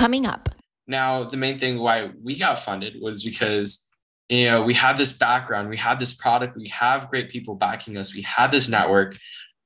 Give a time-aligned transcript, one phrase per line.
[0.00, 0.48] coming up.
[0.86, 3.86] Now, the main thing why we got funded was because
[4.30, 7.98] you know we had this background, we had this product, we have great people backing
[7.98, 9.16] us, we had this network.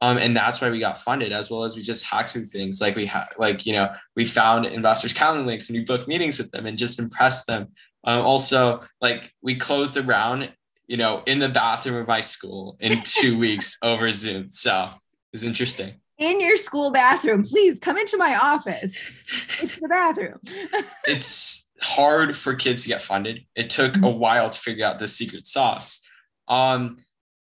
[0.00, 2.80] Um, and that's why we got funded as well as we just hacked through things
[2.80, 6.38] like we had like you know we found investors calendar links and we booked meetings
[6.38, 7.69] with them and just impressed them
[8.03, 10.53] um, also like we closed the round
[10.88, 15.32] you know in the bathroom of my school in two weeks over zoom so it
[15.32, 15.94] was interesting
[16.25, 17.43] in your school bathroom.
[17.45, 18.97] Please come into my office.
[19.62, 20.41] It's the bathroom.
[21.06, 23.45] it's hard for kids to get funded.
[23.55, 24.05] It took mm-hmm.
[24.05, 26.06] a while to figure out the secret sauce.
[26.48, 26.98] Um,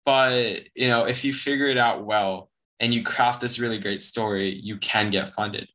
[0.05, 2.51] but you know, if you figure it out well
[2.81, 5.69] and you craft this really great story, you can get funded.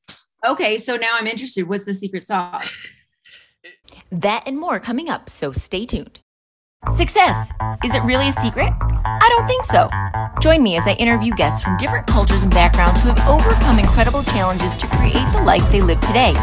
[0.45, 1.67] Okay, so now I'm interested.
[1.67, 2.87] What's the secret sauce?
[4.11, 6.19] that and more coming up, so stay tuned.
[6.91, 7.49] Success.
[7.85, 8.71] Is it really a secret?
[9.05, 9.89] I don't think so.
[10.41, 14.21] Join me as I interview guests from different cultures and backgrounds who have overcome incredible
[14.21, 16.33] challenges to create the life they live today.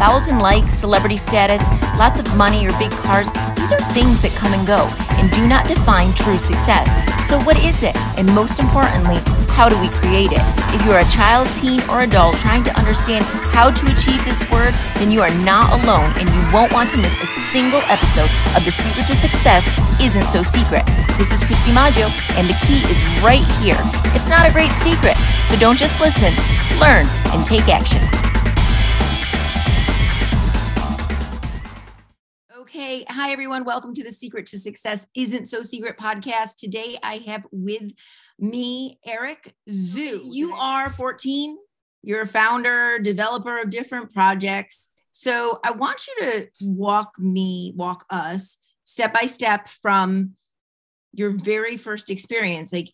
[0.00, 1.62] Thousand likes, celebrity status,
[1.98, 3.28] lots of money, or big cars,
[3.60, 4.88] these are things that come and go
[5.20, 6.88] and do not define true success.
[7.28, 7.94] So, what is it?
[8.16, 9.20] And most importantly,
[9.52, 10.40] how do we create it?
[10.72, 14.72] If you're a child, teen, or adult trying to understand how to achieve this word,
[14.96, 18.64] then you are not alone and you won't want to miss a single episode of
[18.64, 20.86] The Secret to Success Isn't So Secret.
[21.18, 22.06] This is Christy Maggio,
[22.38, 23.76] and the key is right here.
[24.14, 25.16] It's not a great secret,
[25.48, 26.34] so don't just listen,
[26.78, 28.00] learn, and take action.
[32.58, 33.04] Okay.
[33.08, 33.64] Hi, everyone.
[33.64, 36.56] Welcome to the Secret to Success Isn't So Secret podcast.
[36.56, 37.90] Today I have with
[38.38, 40.20] me Eric Zhu.
[40.24, 41.58] You are 14.
[42.02, 44.88] You're a founder, developer of different projects.
[45.10, 48.56] So I want you to walk me, walk us
[48.90, 50.32] step by step from
[51.12, 52.72] your very first experience.
[52.72, 52.92] Like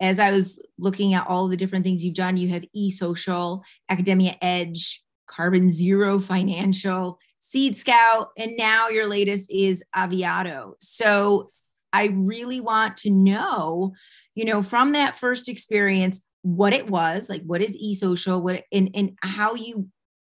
[0.00, 4.34] as I was looking at all the different things you've done, you have e-social, Academia
[4.42, 10.74] Edge, Carbon Zero Financial, Seed Scout, and now your latest is Aviato.
[10.80, 11.50] So
[11.92, 13.94] I really want to know,
[14.34, 18.90] you know, from that first experience, what it was, like what is e-social, what and,
[18.94, 19.88] and how you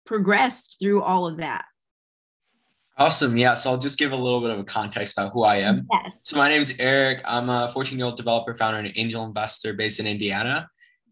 [0.07, 1.65] progressed through all of that.
[3.01, 3.39] Awesome.
[3.39, 3.55] Yeah.
[3.55, 5.87] So I'll just give a little bit of a context about who I am.
[5.91, 6.21] Yes.
[6.25, 7.23] So my name is Eric.
[7.25, 10.69] I'm a 14 year old developer, founder, and angel investor based in Indiana.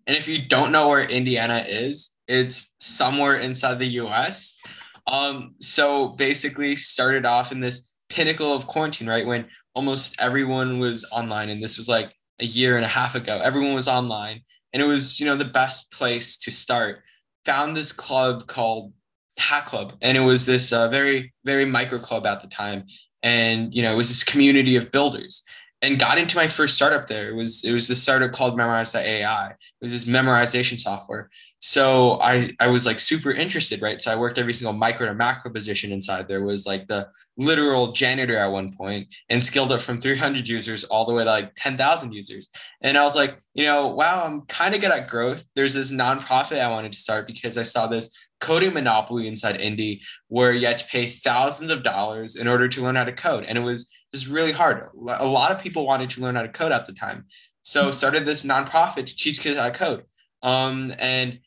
[0.06, 4.60] And if you don't know where Indiana is, it's somewhere inside the US.
[5.06, 9.26] Um, so basically started off in this pinnacle of quarantine, right?
[9.26, 11.48] When almost everyone was online.
[11.48, 13.40] And this was like a year and a half ago.
[13.42, 14.42] Everyone was online.
[14.74, 16.98] And it was, you know, the best place to start.
[17.46, 18.92] Found this club called
[19.38, 19.94] Hack Club.
[20.02, 22.84] And it was this uh, very, very micro club at the time.
[23.22, 25.44] And, you know, it was this community of builders
[25.80, 27.28] and got into my first startup there.
[27.28, 29.50] It was it was this startup called Memorize.ai.
[29.50, 31.30] It was this memorization software.
[31.60, 34.00] So I I was like super interested, right?
[34.00, 36.26] So I worked every single micro to macro position inside.
[36.26, 40.82] There was like the literal janitor at one point and scaled up from 300 users
[40.84, 42.48] all the way to like 10,000 users.
[42.82, 45.44] And I was like, you know, wow, I'm kind of good at growth.
[45.54, 50.00] There's this nonprofit I wanted to start because I saw this coding monopoly inside Indy
[50.28, 53.44] where you had to pay thousands of dollars in order to learn how to code.
[53.44, 54.88] And it was just really hard.
[55.08, 57.26] A lot of people wanted to learn how to code at the time.
[57.62, 57.92] So hmm.
[57.92, 60.04] started this nonprofit to teach kids how to code.
[60.42, 61.40] Um, and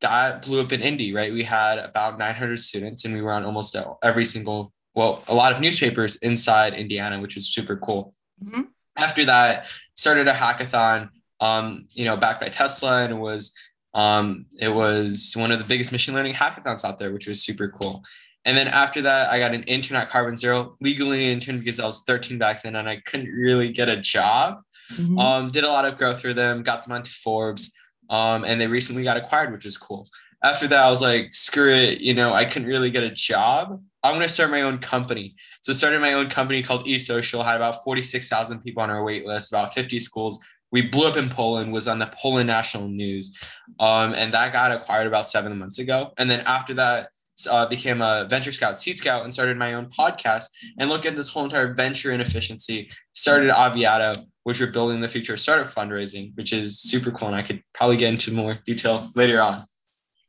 [0.00, 1.32] that blew up in Indy, right?
[1.32, 5.52] We had about 900 students and we were on almost every single, well, a lot
[5.52, 8.14] of newspapers inside Indiana, which was super cool.
[8.44, 8.62] Mm-hmm.
[8.96, 11.08] After that, started a hackathon,
[11.40, 13.52] um, you know, backed by Tesla and it was
[13.94, 17.68] um, it was one of the biggest machine learning hackathons out there, which was super
[17.68, 18.02] cool.
[18.44, 21.86] And then after that, I got an intern at Carbon Zero, legally intern because I
[21.86, 24.62] was 13 back then and I couldn't really get a job.
[24.94, 25.18] Mm-hmm.
[25.18, 27.72] Um, did a lot of growth for them, got them onto Forbes,
[28.10, 30.06] um, and they recently got acquired, which was cool.
[30.42, 33.80] After that, I was like, screw it, you know, I couldn't really get a job.
[34.02, 35.36] I'm gonna start my own company.
[35.60, 39.52] So started my own company called eSocial, had about 46,000 people on our wait list,
[39.52, 40.44] about 50 schools.
[40.72, 43.38] We blew up in Poland, was on the Poland national news.
[43.78, 46.12] Um, and that got acquired about seven months ago.
[46.18, 47.10] And then after that,
[47.50, 50.46] uh, became a venture scout, seed scout, and started my own podcast
[50.78, 52.90] and look at this whole entire venture inefficiency.
[53.12, 57.28] Started Aviato, which we're building the future of startup fundraising, which is super cool.
[57.28, 59.62] And I could probably get into more detail later on.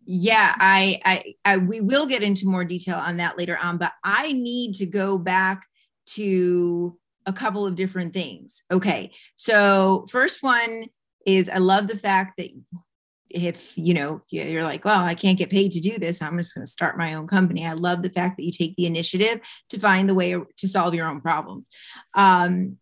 [0.05, 3.93] Yeah, I, I, I, we will get into more detail on that later on, but
[4.03, 5.65] I need to go back
[6.07, 8.63] to a couple of different things.
[8.71, 9.11] Okay.
[9.35, 10.85] So, first one
[11.25, 12.49] is I love the fact that
[13.33, 16.53] if you know you're like well i can't get paid to do this i'm just
[16.53, 19.39] going to start my own company i love the fact that you take the initiative
[19.69, 21.63] to find the way to solve your own problem
[22.13, 22.77] um,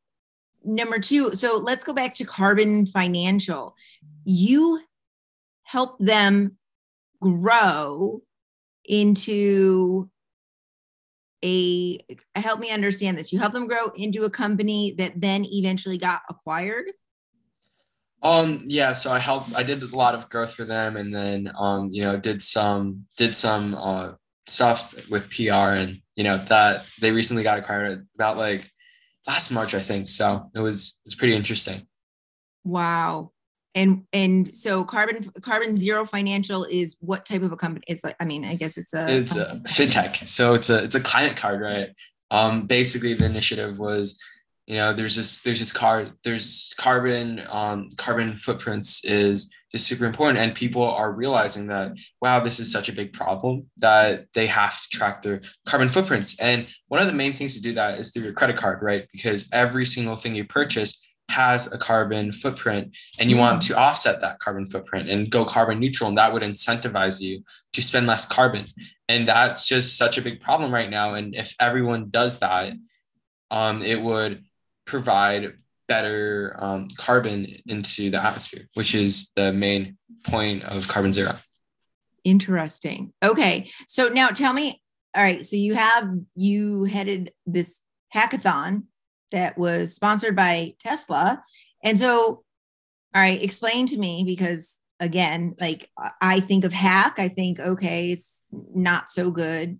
[0.63, 3.75] number two so let's go back to carbon financial
[4.25, 4.81] you
[5.63, 6.57] help them
[7.21, 8.21] grow
[8.85, 10.09] into
[11.43, 11.99] a
[12.35, 13.31] help me understand this.
[13.31, 16.85] You help them grow into a company that then eventually got acquired.
[18.23, 21.51] Um yeah, so I helped I did a lot of growth for them and then
[21.57, 24.11] um you know did some did some uh
[24.47, 28.69] stuff with PR and you know that they recently got acquired about like
[29.27, 30.07] last March I think.
[30.07, 31.87] So it was it's pretty interesting.
[32.63, 33.31] Wow.
[33.73, 37.85] And and so carbon carbon zero financial is what type of a company?
[37.87, 40.27] It's like I mean I guess it's a it's a fintech.
[40.27, 41.89] So it's a it's a climate card, right?
[42.31, 44.21] Um basically the initiative was
[44.67, 50.05] you know there's this there's this card there's carbon um carbon footprints is just super
[50.05, 51.91] important and people are realizing that
[52.21, 56.39] wow this is such a big problem that they have to track their carbon footprints
[56.39, 59.07] and one of the main things to do that is through your credit card right
[59.11, 63.67] because every single thing you purchase has a carbon footprint and you want mm.
[63.67, 67.43] to offset that carbon footprint and go carbon neutral and that would incentivize you
[67.73, 68.65] to spend less carbon
[69.07, 72.73] and that's just such a big problem right now and if everyone does that
[73.49, 74.43] um, it would
[74.85, 75.53] provide
[75.87, 81.33] better um, carbon into the atmosphere, which is the main point of carbon zero.
[82.23, 83.11] Interesting.
[83.21, 83.69] Okay.
[83.87, 84.81] So now tell me,
[85.13, 87.81] all right, so you have you headed this
[88.15, 88.83] hackathon
[89.31, 91.43] that was sponsored by Tesla.
[91.83, 92.43] And so,
[93.13, 95.89] all right, explain to me because again, like
[96.21, 99.79] I think of hack, I think, okay, it's not so good.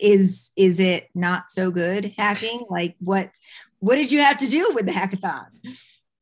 [0.00, 2.64] Is is it not so good hacking?
[2.68, 3.30] Like what
[3.80, 5.46] what did you have to do with the hackathon?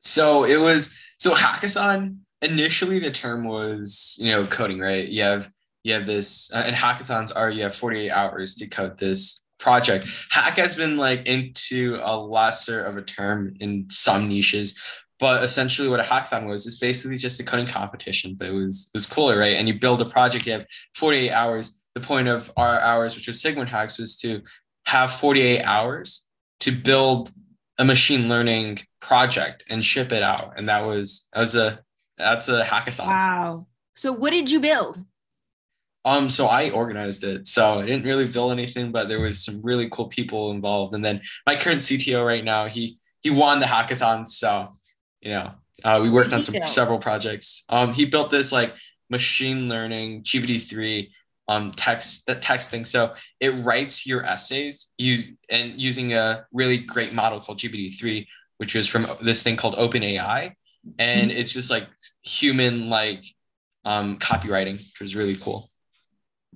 [0.00, 2.18] So it was so hackathon.
[2.42, 5.06] Initially, the term was you know coding, right?
[5.08, 5.52] You have
[5.86, 10.06] you have this, uh, and hackathons are you have 48 hours to code this project.
[10.30, 14.78] Hack has been like into a lesser of a term in some niches,
[15.18, 18.88] but essentially what a hackathon was is basically just a coding competition, but it was
[18.94, 19.56] it was cooler, right?
[19.56, 21.82] And you build a project, you have 48 hours.
[21.94, 24.42] The point of our hours, which was Sigma hacks, was to
[24.84, 26.26] have 48 hours
[26.60, 27.30] to build
[27.78, 30.52] a machine learning project and ship it out.
[30.56, 31.80] And that was that was a
[32.18, 33.06] that's a hackathon.
[33.06, 33.66] Wow.
[33.94, 34.98] So what did you build?
[36.06, 37.48] Um, so I organized it.
[37.48, 40.94] So I didn't really build anything, but there was some really cool people involved.
[40.94, 44.24] And then my current CTO right now, he he won the hackathon.
[44.24, 44.70] So,
[45.20, 45.50] you know,
[45.82, 46.68] uh, we worked on some build?
[46.68, 47.64] several projects.
[47.68, 48.72] Um, he built this like
[49.10, 51.08] machine learning GPT-3
[51.48, 52.84] um, text that text thing.
[52.84, 58.26] So it writes your essays use and using a really great model called GPT-3,
[58.58, 60.52] which was from this thing called OpenAI.
[61.00, 61.40] And mm-hmm.
[61.40, 61.88] it's just like
[62.22, 63.24] human like
[63.84, 65.68] um, copywriting, which was really cool.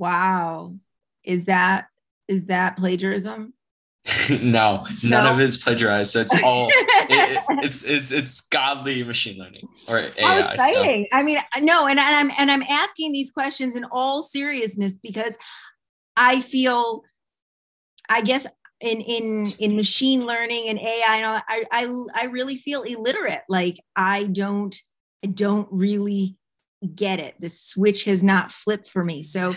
[0.00, 0.76] Wow.
[1.22, 1.88] Is that
[2.26, 3.52] is that plagiarism?
[4.42, 5.30] no, none no.
[5.32, 6.12] of it's plagiarized.
[6.12, 10.12] So it's all it, it's it's it's godly machine learning or AI.
[10.22, 11.06] How exciting!
[11.10, 11.18] So.
[11.18, 15.36] I mean, no, and, and I'm and I'm asking these questions in all seriousness because
[16.16, 17.02] I feel,
[18.08, 18.46] I guess,
[18.80, 23.42] in in in machine learning and AI and all, I I I really feel illiterate.
[23.50, 24.74] Like I don't
[25.22, 26.38] I don't really
[26.94, 27.34] get it.
[27.38, 29.22] The switch has not flipped for me.
[29.22, 29.54] So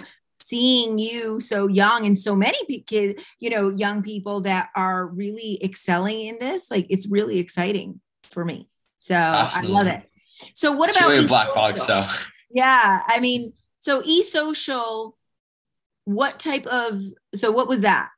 [0.47, 5.59] seeing you so young and so many kids, you know, young people that are really
[5.63, 8.69] excelling in this, like it's really exciting for me.
[8.99, 9.69] So Absolutely.
[9.69, 10.09] I love it.
[10.53, 11.83] So what it's about really black box?
[11.83, 12.05] So
[12.51, 15.17] yeah, I mean, so e-social,
[16.05, 17.01] what type of
[17.35, 18.09] so what was that?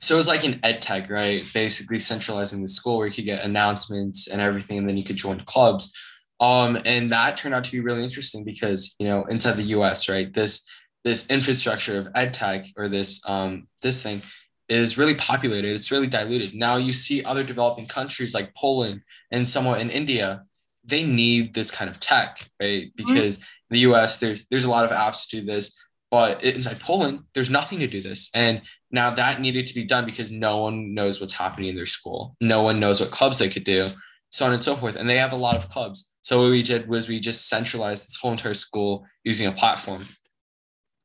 [0.00, 1.44] So it was like an ed tech, right?
[1.52, 5.16] Basically centralizing the school where you could get announcements and everything, and then you could
[5.16, 5.92] join clubs.
[6.40, 10.08] Um, and that turned out to be really interesting because you know inside the U.S.
[10.08, 10.66] right this
[11.04, 14.22] this infrastructure of ed tech or this um, this thing
[14.68, 15.74] is really populated.
[15.74, 16.54] It's really diluted.
[16.54, 20.44] Now you see other developing countries like Poland and somewhat in India,
[20.84, 22.86] they need this kind of tech, right?
[22.86, 22.96] Mm-hmm.
[22.96, 23.74] Because mm-hmm.
[23.74, 25.78] the US, there's there's a lot of apps to do this,
[26.10, 28.30] but inside Poland, there's nothing to do this.
[28.34, 31.86] And now that needed to be done because no one knows what's happening in their
[31.86, 32.36] school.
[32.40, 33.88] No one knows what clubs they could do,
[34.30, 34.96] so on and so forth.
[34.96, 36.12] And they have a lot of clubs.
[36.22, 40.06] So what we did was we just centralized this whole entire school using a platform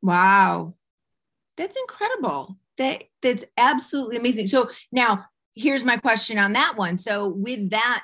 [0.01, 0.75] Wow.
[1.57, 2.57] That's incredible.
[2.77, 4.47] That that's absolutely amazing.
[4.47, 5.25] So now
[5.55, 6.97] here's my question on that one.
[6.97, 8.03] So with that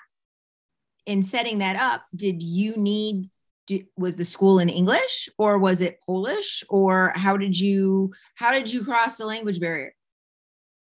[1.06, 3.30] in setting that up, did you need
[3.98, 8.72] was the school in English or was it Polish or how did you how did
[8.72, 9.94] you cross the language barrier?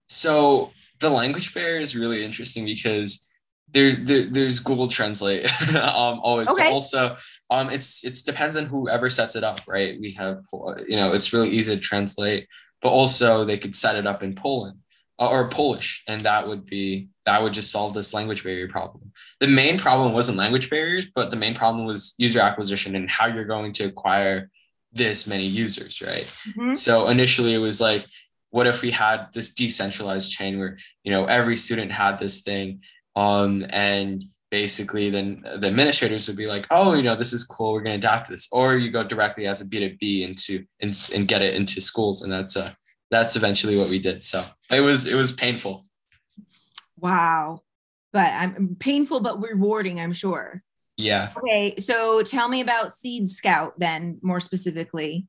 [0.07, 3.27] So the language barrier is really interesting because
[3.71, 5.45] there, there there's Google Translate
[5.75, 6.63] um always okay.
[6.63, 7.17] but also
[7.49, 10.39] um it's it's depends on whoever sets it up right we have
[10.87, 12.47] you know it's really easy to translate
[12.81, 14.79] but also they could set it up in Poland
[15.19, 19.11] uh, or Polish and that would be that would just solve this language barrier problem
[19.39, 23.25] the main problem wasn't language barriers but the main problem was user acquisition and how
[23.25, 24.49] you're going to acquire
[24.93, 26.73] this many users right mm-hmm.
[26.73, 28.05] so initially it was like
[28.51, 32.81] what if we had this decentralized chain where you know every student had this thing
[33.15, 37.73] um, and basically then the administrators would be like oh you know this is cool.
[37.73, 38.47] We're going to adopt this.
[38.51, 42.21] Or you go directly as a b2b into and, and get it into schools.
[42.21, 42.71] And that's uh
[43.11, 44.23] that's eventually what we did.
[44.23, 45.83] So it was it was painful.
[46.97, 47.61] Wow.
[48.13, 50.61] But i'm painful but rewarding i'm sure.
[50.97, 51.31] Yeah.
[51.35, 51.75] Okay.
[51.79, 55.27] So tell me about seed scout then more specifically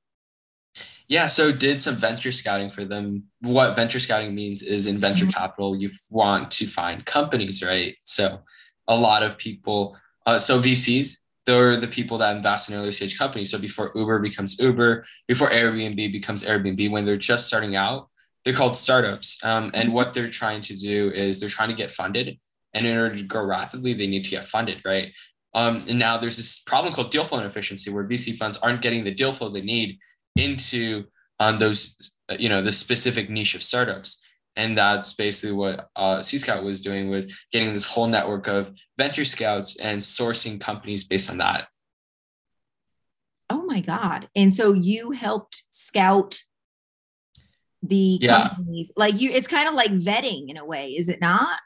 [1.09, 3.25] yeah, so did some venture scouting for them.
[3.41, 5.39] What venture scouting means is in venture mm-hmm.
[5.39, 7.97] capital, you want to find companies, right?
[8.01, 8.41] So
[8.89, 9.97] a lot of people,
[10.27, 13.53] uh, so VCs, they're the people that invest in early stage companies.
[13.53, 18.09] So before Uber becomes Uber, before Airbnb becomes Airbnb, when they're just starting out,
[18.45, 19.39] they're called startups.
[19.45, 22.39] Um, and what they're trying to do is they're trying to get funded.
[22.75, 25.13] And in order to grow rapidly, they need to get funded, right?
[25.55, 29.05] Um, and now there's this problem called deal flow inefficiency where VC funds aren't getting
[29.05, 29.99] the deal flow they need
[30.37, 31.05] into
[31.39, 34.23] um, those, you know, the specific niche of startups.
[34.57, 38.73] And that's basically what uh, Seed Scout was doing was getting this whole network of
[38.97, 41.69] venture scouts and sourcing companies based on that.
[43.51, 44.29] Oh my God.
[44.35, 46.39] And so you helped scout
[47.83, 48.49] the yeah.
[48.49, 48.93] companies.
[48.97, 51.61] Like you, it's kind of like vetting in a way, is it not?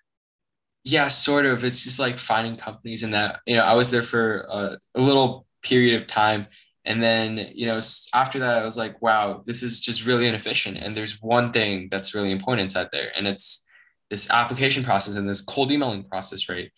[0.83, 1.62] Yeah, sort of.
[1.62, 5.00] It's just like finding companies and that, you know, I was there for a, a
[5.00, 6.47] little period of time
[6.85, 7.81] and then, you know,
[8.15, 10.79] after that, I was like, wow, this is just really inefficient.
[10.79, 13.67] And there's one thing that's really important inside there, and it's
[14.09, 16.71] this application process and this cold emailing process, right?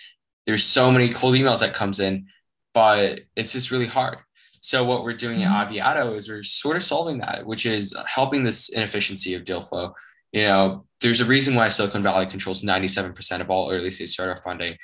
[0.46, 2.26] There's so many cold emails that comes in,
[2.74, 4.18] but it's just really hard.
[4.60, 5.74] So what we're doing at mm-hmm.
[5.74, 9.94] Aviato is we're sort of solving that, which is helping this inefficiency of deal flow.
[10.32, 14.42] You know, there's a reason why Silicon Valley controls 97% of all early stage startup
[14.42, 14.76] funding.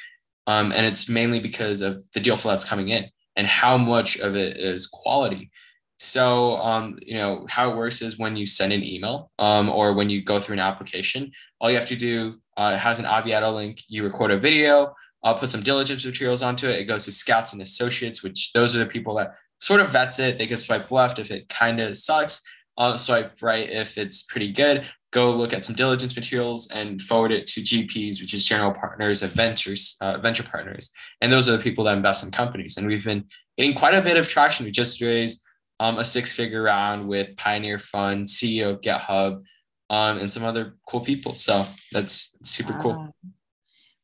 [0.47, 4.19] Um, and it's mainly because of the deal flow that's coming in and how much
[4.19, 5.51] of it is quality.
[5.97, 9.95] So, um, you know, how it works is when you send an email um, or
[9.95, 13.53] when you go through an application, all you have to do uh, has an Aviato
[13.55, 13.83] link.
[13.89, 16.79] You record a video, I'll put some diligence materials onto it.
[16.79, 20.19] It goes to scouts and associates, which those are the people that sort of vets
[20.19, 20.39] it.
[20.39, 22.43] They can swipe left if it kind of sucks.
[22.79, 27.33] I'll swipe right if it's pretty good go look at some diligence materials and forward
[27.33, 30.91] it to GPs, which is general partners of ventures, uh, venture partners.
[31.21, 32.77] And those are the people that invest in companies.
[32.77, 33.25] And we've been
[33.57, 34.67] getting quite a bit of traction.
[34.67, 35.43] We just raised
[35.81, 39.43] um, a six figure round with Pioneer Fund, CEO of GitHub,
[39.91, 41.35] um, and some other cool people.
[41.35, 42.83] So that's, that's super wow.
[42.83, 43.15] cool.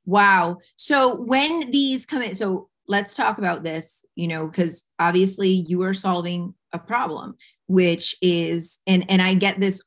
[0.06, 0.58] Wow.
[0.76, 5.82] So when these come in, so let's talk about this, you know, because obviously you
[5.82, 7.36] are solving a problem,
[7.66, 9.82] which is, and and I get this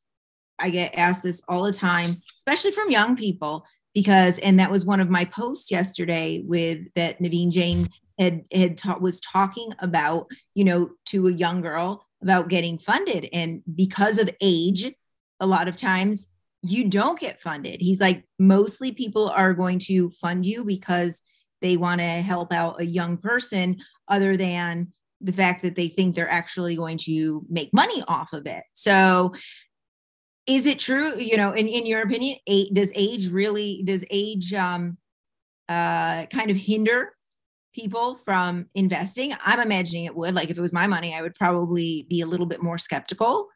[0.60, 4.86] I get asked this all the time, especially from young people, because and that was
[4.86, 10.28] one of my posts yesterday with that Naveen Jain had had taught was talking about,
[10.56, 13.30] you know, to a young girl about getting funded.
[13.32, 14.92] And because of age,
[15.40, 16.28] a lot of times
[16.64, 17.80] you don't get funded.
[17.80, 21.22] He's like, mostly people are going to fund you because
[21.62, 26.16] they want to help out a young person, other than the fact that they think
[26.16, 28.64] they're actually going to make money off of it.
[28.74, 29.34] So
[30.46, 32.38] is it true you know in, in your opinion
[32.74, 34.98] does age really does age um
[35.68, 37.14] uh kind of hinder
[37.74, 39.34] people from investing?
[39.46, 40.34] I'm imagining it would.
[40.34, 43.50] Like if it was my money i would probably be a little bit more skeptical.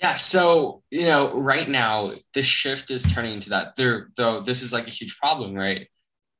[0.00, 3.76] Yeah so you know right now the shift is turning into that.
[3.76, 5.88] There though this is like a huge problem right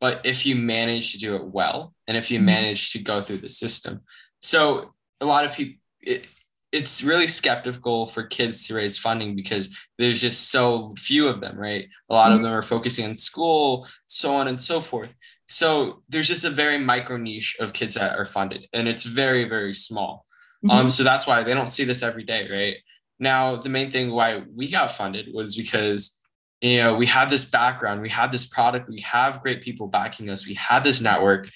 [0.02, 2.47] but if you manage to do it well and if you mm-hmm.
[2.47, 4.00] manage to go through the system
[4.40, 4.92] so
[5.23, 6.26] a lot of people it,
[6.73, 11.56] it's really skeptical for kids to raise funding because there's just so few of them,
[11.59, 11.87] right?
[12.09, 12.37] A lot mm-hmm.
[12.37, 15.14] of them are focusing on school, so on and so forth.
[15.47, 19.47] So there's just a very micro niche of kids that are funded, and it's very,
[19.47, 20.25] very small.
[20.64, 20.71] Mm-hmm.
[20.71, 22.76] Um, so that's why they don't see this every day, right?
[23.18, 26.18] Now, the main thing why we got funded was because
[26.62, 30.31] you know we have this background, we have this product, we have great people backing
[30.31, 31.49] us, we have this network,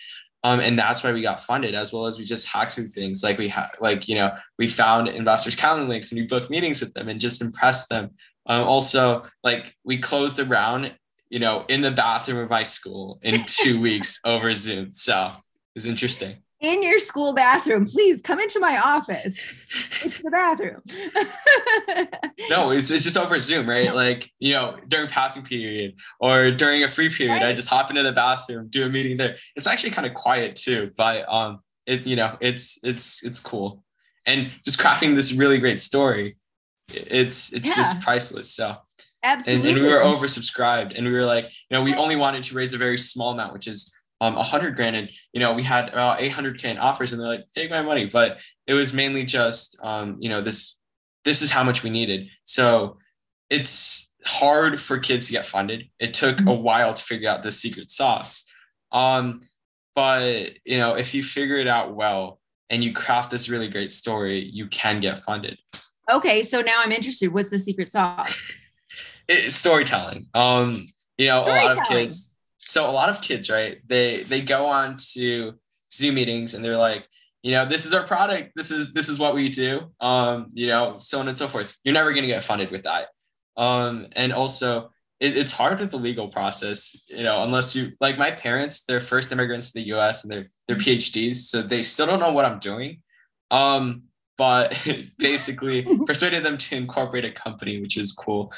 [0.47, 3.25] um, and that's why we got funded, as well as we just hacked through things
[3.25, 6.81] like we had, like, you know, we found investors' calendar links and we booked meetings
[6.81, 8.11] with them and just impressed them.
[8.47, 10.95] Um, also, like, we closed a round,
[11.31, 14.93] you know, in the bathroom of my school in two weeks over Zoom.
[14.93, 16.37] So it was interesting
[16.67, 17.87] in your school bathroom.
[17.87, 19.39] Please come into my office.
[20.05, 20.83] It's the bathroom.
[22.51, 23.95] no, it's, it's just over Zoom, right?
[23.95, 27.47] Like, you know, during passing period or during a free period, right.
[27.47, 29.37] I just hop into the bathroom, do a meeting there.
[29.55, 33.83] It's actually kind of quiet too, but um it you know, it's it's it's cool.
[34.27, 36.35] And just crafting this really great story,
[36.89, 37.75] it's it's yeah.
[37.75, 38.55] just priceless.
[38.55, 38.77] So
[39.23, 39.71] Absolutely.
[39.71, 42.55] And, and we were oversubscribed and we were like, you know, we only wanted to
[42.55, 45.89] raise a very small amount, which is um, 100 grand and you know we had
[45.89, 49.79] about 800k in offers and they're like take my money but it was mainly just
[49.83, 50.79] um, you know this
[51.25, 52.97] this is how much we needed so
[53.51, 55.89] it's hard for kids to get funded.
[55.99, 58.51] It took a while to figure out the secret sauce.
[58.93, 59.43] Um,
[59.95, 63.93] but you know, if you figure it out well and you craft this really great
[63.93, 65.59] story, you can get funded.
[66.13, 67.33] Okay, so now I'm interested.
[67.33, 68.53] What's the secret sauce?
[69.29, 70.27] it's storytelling.
[70.35, 70.85] Um,
[71.19, 72.36] you know, a lot of kids.
[72.67, 73.79] So a lot of kids, right?
[73.87, 75.55] They they go on to
[75.93, 77.07] Zoom meetings and they're like,
[77.43, 78.53] you know, this is our product.
[78.57, 79.93] This is this is what we do.
[80.01, 81.77] Um, you know, so on and so forth.
[81.85, 83.09] You're never gonna get funded with that.
[83.57, 88.19] Um, and also it, it's hard with the legal process, you know, unless you like
[88.19, 92.07] my parents, they're first immigrants to the US and they're they're PhDs, so they still
[92.07, 93.03] don't know what I'm doing.
[93.51, 94.03] Um,
[94.37, 94.77] but
[95.19, 98.53] basically persuaded them to incorporate a company, which is cool.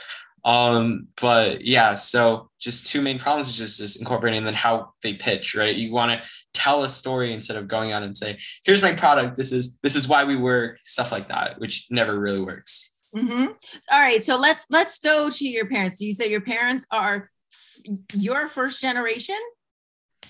[0.49, 5.13] Um, but yeah, so just two main problems is just, just incorporating then how they
[5.13, 5.77] pitch, right?
[5.77, 9.37] You want to tell a story instead of going out and say, here's my product.
[9.37, 13.05] This is, this is why we work, stuff like that, which never really works.
[13.15, 13.49] Mm-hmm.
[13.93, 14.25] All right.
[14.25, 16.01] So let's, let's go to your parents.
[16.01, 19.39] You say your parents are f- your first generation?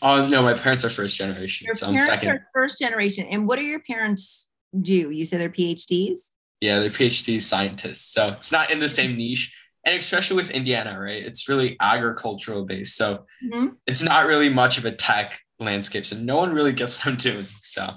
[0.03, 1.67] Oh no, my parents are first generation.
[1.67, 2.41] Your so I'm second.
[2.53, 3.29] first generation.
[3.31, 4.49] And what do your parents
[4.81, 5.13] do?
[5.13, 6.31] You say they're PhDs?
[6.61, 8.13] Yeah, they're PhD scientists.
[8.13, 9.55] So it's not in the same niche.
[9.85, 11.25] And especially with Indiana, right?
[11.25, 12.97] It's really agricultural based.
[12.97, 13.69] So mm-hmm.
[13.87, 16.05] it's not really much of a tech landscape.
[16.05, 17.47] So no one really gets what I'm doing.
[17.61, 17.91] So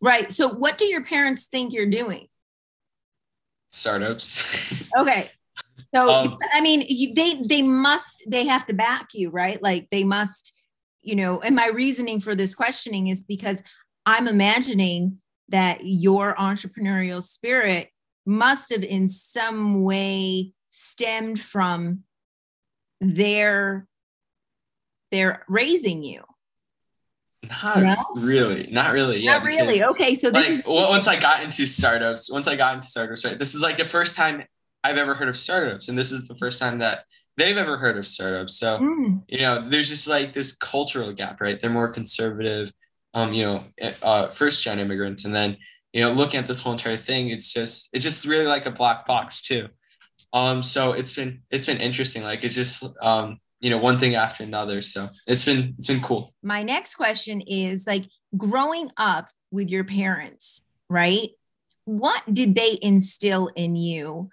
[0.00, 0.30] right.
[0.30, 2.26] So what do your parents think you're doing?
[3.70, 4.90] Startups.
[4.98, 5.30] okay.
[5.94, 9.60] So um, I mean, you, they they must they have to back you, right?
[9.62, 10.52] Like they must,
[11.02, 11.40] you know.
[11.40, 13.62] And my reasoning for this questioning is because
[14.06, 15.18] I'm imagining
[15.48, 17.88] that your entrepreneurial spirit
[18.26, 22.00] must have in some way stemmed from
[23.00, 23.86] their
[25.10, 26.22] their raising you
[27.62, 27.96] not no?
[28.16, 31.66] really not really yeah not really okay so this like, is once i got into
[31.66, 34.42] startups once i got into startups right this is like the first time
[34.84, 37.04] i've ever heard of startups and this is the first time that
[37.36, 39.22] they've ever heard of startups so mm.
[39.26, 42.72] you know there's just like this cultural gap right they're more conservative
[43.14, 43.64] um you know
[44.02, 45.56] uh, first gen immigrants and then
[45.92, 48.70] you know, looking at this whole entire thing, it's just it's just really like a
[48.70, 49.68] black box too.
[50.32, 52.22] Um, so it's been it's been interesting.
[52.22, 54.80] Like it's just um, you know, one thing after another.
[54.82, 56.34] So it's been it's been cool.
[56.42, 61.30] My next question is like growing up with your parents, right?
[61.84, 64.30] What did they instill in you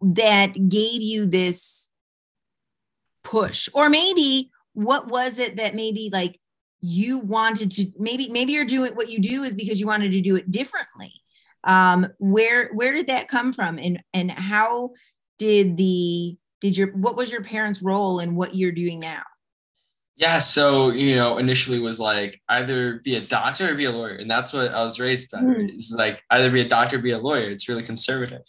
[0.00, 1.90] that gave you this
[3.22, 3.68] push?
[3.74, 6.40] Or maybe what was it that maybe like
[6.80, 10.20] you wanted to maybe maybe you're doing what you do is because you wanted to
[10.20, 11.12] do it differently
[11.64, 14.90] um where where did that come from and and how
[15.38, 19.22] did the did your what was your parents role in what you're doing now
[20.16, 24.16] yeah so you know initially was like either be a doctor or be a lawyer
[24.16, 25.68] and that's what i was raised by mm.
[25.70, 28.42] it's like either be a doctor or be a lawyer it's really conservative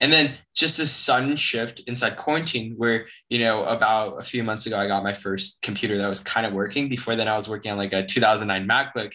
[0.00, 4.66] and then just this sudden shift inside quarantine, where, you know, about a few months
[4.66, 6.88] ago, I got my first computer that was kind of working.
[6.88, 9.12] Before then, I was working on like a 2009 MacBook.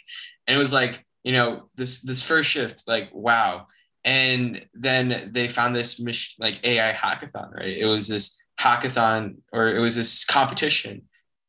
[0.47, 3.67] And it was like, you know, this, this first shift, like, wow.
[4.03, 5.99] And then they found this
[6.39, 7.77] like AI hackathon, right?
[7.77, 11.03] It was this hackathon or it was this competition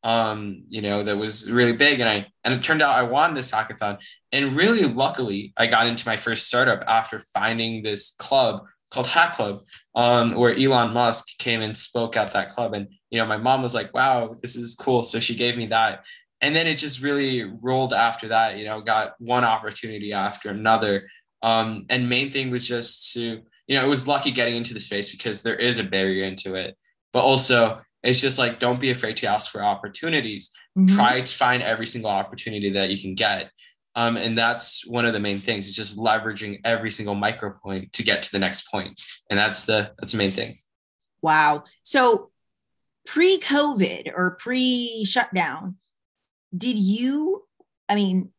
[0.05, 1.99] um, you know, that was really big.
[1.99, 3.97] And I and it turned out I won this hackathon.
[4.31, 8.61] And really luckily I got into my first startup after finding this club
[8.93, 9.61] called Hack Club,
[9.95, 12.75] um, where Elon Musk came and spoke at that club.
[12.75, 15.01] And, you know, my mom was like, wow, this is cool.
[15.01, 16.03] So she gave me that.
[16.41, 21.03] And then it just really rolled after that, you know, got one opportunity after another.
[21.41, 24.79] Um, and main thing was just to, you know, it was lucky getting into the
[24.79, 26.75] space because there is a barrier into it.
[27.13, 30.51] But also, it's just like, don't be afraid to ask for opportunities.
[30.77, 30.95] Mm-hmm.
[30.95, 33.49] Try to find every single opportunity that you can get.
[33.95, 35.67] Um, and that's one of the main things.
[35.67, 38.99] It's just leveraging every single micro point to get to the next point.
[39.29, 40.55] And that's the that's the main thing.
[41.21, 41.63] Wow.
[41.83, 42.29] So
[43.07, 45.77] pre-COVID or pre-shutdown,
[46.55, 47.43] did you,
[47.87, 48.31] I mean,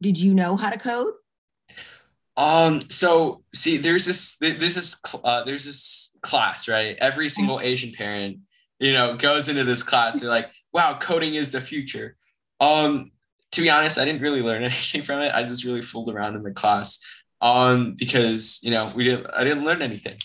[0.00, 1.14] did you know how to code?
[2.36, 6.96] Um, so see, there's this, there's this, uh, there's this class, right?
[7.00, 8.38] Every single Asian parent,
[8.80, 10.20] you know, goes into this class.
[10.20, 12.16] They're like, wow, coding is the future.
[12.60, 13.12] Um,
[13.52, 15.34] to be honest, I didn't really learn anything from it.
[15.34, 16.98] I just really fooled around in the class
[17.40, 20.16] um, because, you know, we didn't, I didn't learn anything.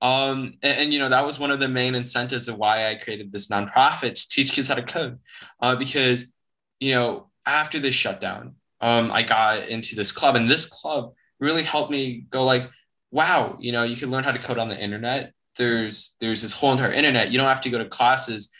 [0.00, 2.94] Um, and, and, you know, that was one of the main incentives of why I
[2.94, 5.18] created this nonprofit to teach kids how to code.
[5.60, 6.32] Uh, because,
[6.80, 11.62] you know, after this shutdown, um, I got into this club and this club really
[11.62, 12.68] helped me go like,
[13.10, 15.32] wow, you know, you can learn how to code on the internet.
[15.56, 17.32] There's, there's this whole entire internet.
[17.32, 18.50] You don't have to go to classes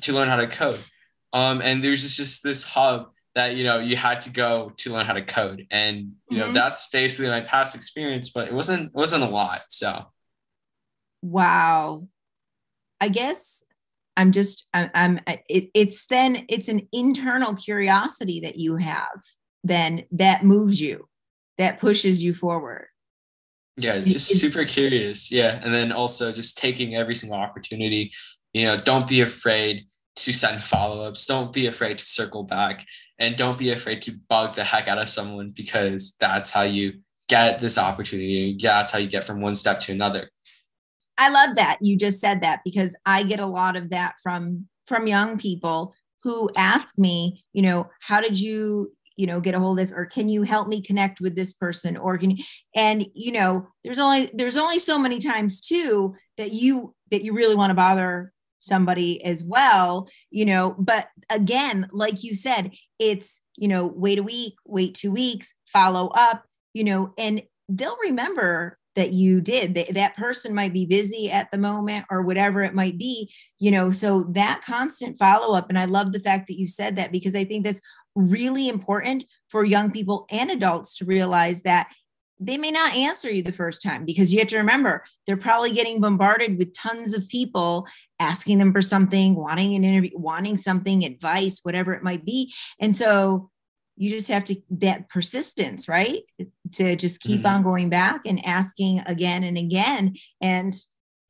[0.00, 0.80] to learn how to code.
[1.32, 4.92] Um, and there's just, just this hub that you know you had to go to
[4.92, 6.54] learn how to code and you know mm-hmm.
[6.54, 10.06] that's basically my past experience but it wasn't it wasn't a lot so
[11.24, 12.06] wow.
[13.00, 13.64] I guess
[14.16, 19.20] I'm just I'm, I'm it, it's then it's an internal curiosity that you have
[19.62, 21.08] then that moves you
[21.58, 22.86] that pushes you forward.
[23.76, 25.32] Yeah just super curious.
[25.32, 28.12] Yeah and then also just taking every single opportunity
[28.52, 29.84] you know don't be afraid
[30.16, 31.26] to send follow-ups.
[31.26, 32.86] Don't be afraid to circle back.
[33.18, 37.00] And don't be afraid to bug the heck out of someone because that's how you
[37.28, 38.56] get this opportunity.
[38.58, 40.30] Yeah, that's how you get from one step to another
[41.18, 44.66] I love that you just said that because I get a lot of that from
[44.86, 49.58] from young people who ask me, you know, how did you, you know, get a
[49.58, 52.36] hold of this or can you help me connect with this person or can
[52.74, 57.32] and you know, there's only there's only so many times too that you that you
[57.34, 63.38] really want to bother somebody as well, you know, but again, like you said, it's,
[63.56, 68.78] you know, wait a week, wait 2 weeks, follow up, you know, and they'll remember
[68.96, 72.74] that you did that, that person might be busy at the moment or whatever it
[72.74, 76.58] might be you know so that constant follow up and i love the fact that
[76.58, 77.80] you said that because i think that's
[78.14, 81.88] really important for young people and adults to realize that
[82.40, 85.72] they may not answer you the first time because you have to remember they're probably
[85.72, 87.86] getting bombarded with tons of people
[88.18, 92.52] asking them for something wanting an interview wanting something advice whatever it might be.
[92.80, 93.50] And so
[93.96, 96.22] you just have to that persistence right
[96.72, 97.56] to just keep mm-hmm.
[97.56, 100.74] on going back and asking again and again and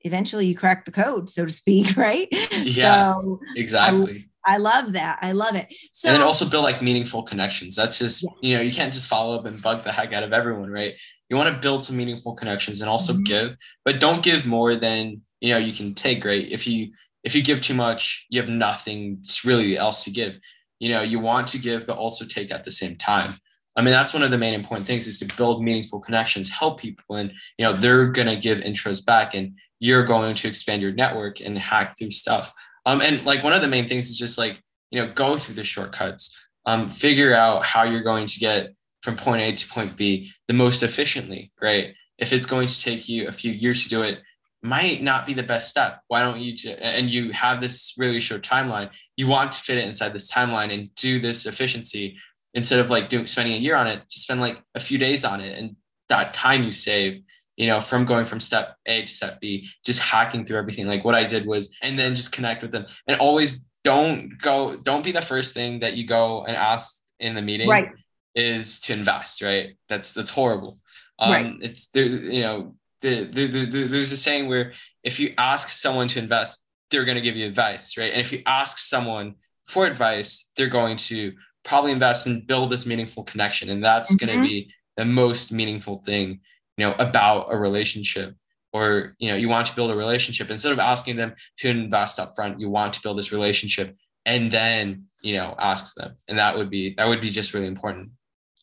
[0.01, 2.29] eventually you crack the code so to speak right?
[2.53, 4.25] Yeah so exactly.
[4.47, 5.75] I, I, love that i love it.
[5.93, 7.75] So and then also build like meaningful connections.
[7.75, 8.31] That's just yeah.
[8.43, 10.95] you know you can't just follow up and bug the heck out of everyone right?
[11.29, 13.25] You want to build some meaningful connections and also mm-hmm.
[13.25, 16.47] give but don't give more than you know you can take right?
[16.51, 16.93] If you
[17.25, 20.39] if you give too much you have nothing really else to give.
[20.79, 23.35] You know you want to give but also take at the same time
[23.77, 26.81] i mean that's one of the main important things is to build meaningful connections help
[26.81, 30.81] people and you know they're going to give intros back and you're going to expand
[30.81, 32.55] your network and hack through stuff.
[32.87, 34.61] Um and like one of the main things is just like
[34.91, 36.35] you know go through the shortcuts.
[36.65, 40.55] Um figure out how you're going to get from point a to point b the
[40.55, 41.95] most efficiently right?
[42.17, 44.23] If it's going to take you a few years to do it
[44.63, 46.01] might not be the best step.
[46.09, 49.87] Why don't you, and you have this really short timeline, you want to fit it
[49.87, 52.17] inside this timeline and do this efficiency
[52.55, 55.25] instead of like doing, spending a year on it, just spend like a few days
[55.25, 55.59] on it.
[55.59, 55.77] And
[56.09, 57.23] that time you save,
[57.57, 60.87] you know, from going from step A to step B, just hacking through everything.
[60.87, 64.77] Like what I did was, and then just connect with them and always don't go,
[64.77, 67.69] don't be the first thing that you go and ask in the meeting.
[67.69, 67.91] Right.
[68.35, 69.77] Is to invest, right?
[69.89, 70.77] That's that's horrible.
[71.21, 71.53] Um, right.
[71.61, 74.73] It's there, you know, the, the, the, there's a saying where
[75.05, 78.13] if you ask someone to invest, they're going to give you advice, right?
[78.13, 79.37] And if you ask someone
[79.67, 83.71] for advice, they're going to probably invest and build this meaningful connection.
[83.71, 84.27] And that's mm-hmm.
[84.27, 86.41] going to be the most meaningful thing,
[86.77, 88.35] you know, about a relationship.
[88.73, 92.19] Or, you know, you want to build a relationship instead of asking them to invest
[92.19, 93.97] up front, you want to build this relationship
[94.27, 96.15] and then, you know, ask them.
[96.29, 98.11] And that would be that would be just really important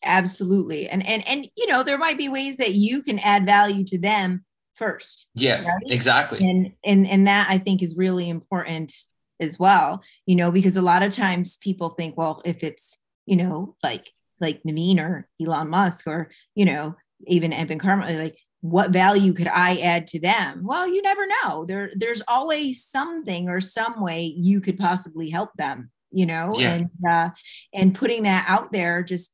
[0.04, 3.84] absolutely and and and you know there might be ways that you can add value
[3.84, 5.82] to them first yeah right?
[5.88, 8.92] exactly and and and that i think is really important
[9.42, 13.36] as well you know because a lot of times people think well if it's you
[13.36, 14.08] know like
[14.40, 19.48] like Naveen or Elon Musk or you know even Evan Carmichael like what value could
[19.48, 20.62] I add to them?
[20.64, 21.64] Well, you never know.
[21.64, 26.74] There, there's always something or some way you could possibly help them, you know, yeah.
[26.74, 27.30] and uh,
[27.74, 29.32] and putting that out there just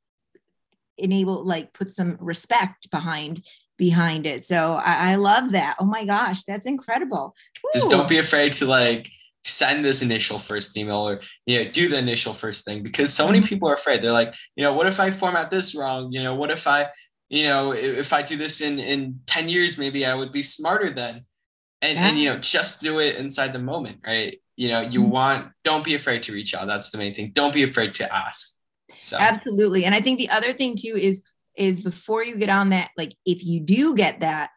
[0.96, 3.44] enable like put some respect behind
[3.76, 4.44] behind it.
[4.44, 5.76] So I, I love that.
[5.78, 7.34] Oh my gosh, that's incredible.
[7.74, 9.10] Just don't be afraid to like
[9.48, 13.26] send this initial first email or you know do the initial first thing because so
[13.26, 13.48] many mm-hmm.
[13.48, 14.02] people are afraid.
[14.02, 16.12] They're like, you know, what if I format this wrong?
[16.12, 16.88] You know, what if I,
[17.28, 20.90] you know, if I do this in in 10 years, maybe I would be smarter
[20.90, 21.22] then.
[21.80, 22.08] And yeah.
[22.08, 24.40] and you know, just do it inside the moment, right?
[24.56, 25.10] You know, you mm-hmm.
[25.10, 26.66] want don't be afraid to reach out.
[26.66, 27.30] That's the main thing.
[27.32, 28.58] Don't be afraid to ask.
[28.98, 29.84] So absolutely.
[29.84, 31.22] And I think the other thing too is
[31.56, 34.50] is before you get on that, like if you do get that,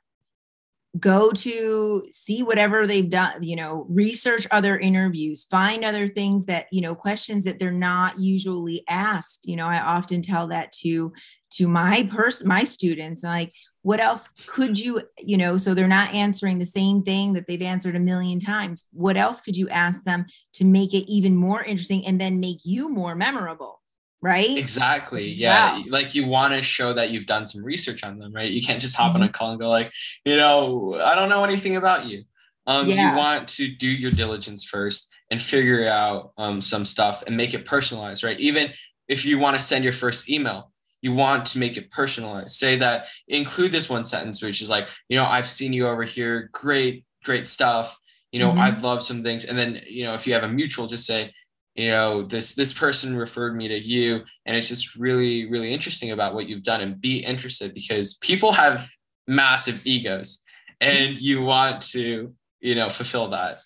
[0.99, 6.65] go to see whatever they've done, you know, research other interviews, find other things that,
[6.71, 9.47] you know, questions that they're not usually asked.
[9.47, 11.13] You know, I often tell that to
[11.51, 16.13] to my person, my students, like, what else could you, you know, so they're not
[16.13, 18.85] answering the same thing that they've answered a million times.
[18.93, 22.59] What else could you ask them to make it even more interesting and then make
[22.63, 23.80] you more memorable?
[24.21, 24.57] Right?
[24.57, 25.27] Exactly.
[25.27, 25.73] Yeah.
[25.73, 25.83] Wow.
[25.87, 28.49] Like you want to show that you've done some research on them, right?
[28.49, 29.15] You can't just hop mm-hmm.
[29.17, 29.31] on a mm-hmm.
[29.33, 29.89] call and go like,
[30.25, 32.21] you know, I don't know anything about you.
[32.67, 33.11] Um, yeah.
[33.11, 37.53] You want to do your diligence first and figure out um, some stuff and make
[37.53, 38.39] it personalized, right?
[38.39, 38.71] Even
[39.07, 42.51] if you want to send your first email, you want to make it personalized.
[42.51, 46.03] Say that include this one sentence, which is like, you know, I've seen you over
[46.03, 46.49] here.
[46.53, 47.97] Great great stuff.
[48.31, 48.59] You know, mm-hmm.
[48.59, 49.45] I'd love some things.
[49.45, 51.33] And then, you know, if you have a mutual, just say,
[51.75, 54.23] you know, this this person referred me to you.
[54.45, 58.51] And it's just really, really interesting about what you've done and be interested because people
[58.51, 58.87] have
[59.27, 60.39] massive egos
[60.81, 63.61] and you want to, you know, fulfill that.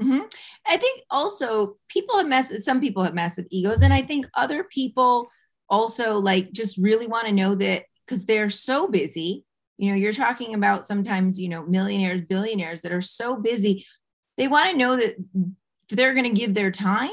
[0.00, 0.20] Mm-hmm.
[0.66, 3.82] I think also people have massive, some people have massive egos.
[3.82, 5.28] And I think other people
[5.68, 9.44] also like just really want to know that because they're so busy
[9.78, 13.86] you know you're talking about sometimes you know millionaires billionaires that are so busy
[14.36, 15.14] they want to know that
[15.88, 17.10] they're going to give their time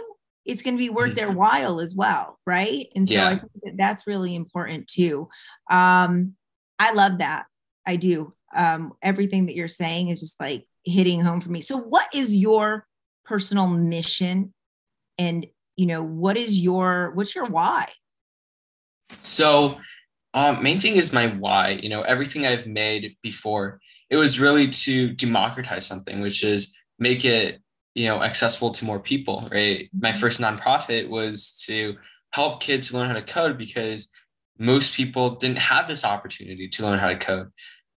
[0.50, 1.38] it's going to be worth their mm-hmm.
[1.38, 2.88] while as well right?
[2.96, 3.28] And so yeah.
[3.28, 5.30] i think that that's really important too.
[5.70, 6.36] Um
[6.80, 7.46] i love that.
[7.86, 8.34] I do.
[8.56, 11.62] Um everything that you're saying is just like hitting home for me.
[11.62, 12.86] So what is your
[13.26, 14.54] personal mission?
[15.18, 17.88] And you know what is your what's your why?
[19.22, 19.78] So,
[20.34, 21.80] um, main thing is my why.
[21.82, 27.26] You know, everything I've made before, it was really to democratize something, which is make
[27.26, 27.60] it
[28.00, 29.46] you know accessible to more people.
[29.52, 29.90] Right.
[29.92, 30.20] My mm-hmm.
[30.20, 31.98] first nonprofit was to
[32.32, 34.10] help kids learn how to code because
[34.58, 37.48] most people didn't have this opportunity to learn how to code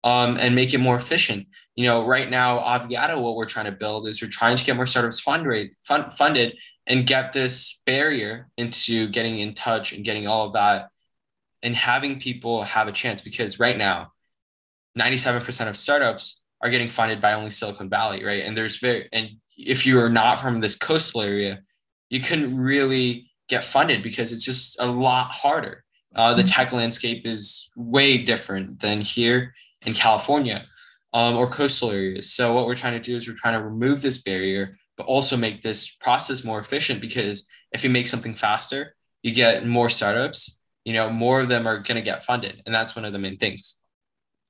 [0.02, 1.48] um, and make it more efficient.
[1.76, 4.76] You know, right now, Aviato, what we're trying to build is we're trying to get
[4.76, 10.04] more startups fund rate, fund, funded and get this barrier into getting in touch and
[10.04, 10.88] getting all of that
[11.62, 14.12] and having people have a chance because right now
[14.98, 19.30] 97% of startups are getting funded by only silicon valley right and there's very and
[19.66, 21.62] if you are not from this coastal area
[22.10, 25.84] you couldn't really get funded because it's just a lot harder.
[26.14, 26.50] Uh, the mm-hmm.
[26.50, 29.54] tech landscape is way different than here
[29.86, 30.62] in california
[31.14, 32.32] um, or coastal areas.
[32.32, 35.36] So what we're trying to do is we're trying to remove this barrier but also
[35.36, 40.58] make this process more efficient because if you make something faster you get more startups
[40.84, 43.18] you know more of them are going to get funded and that's one of the
[43.18, 43.80] main things.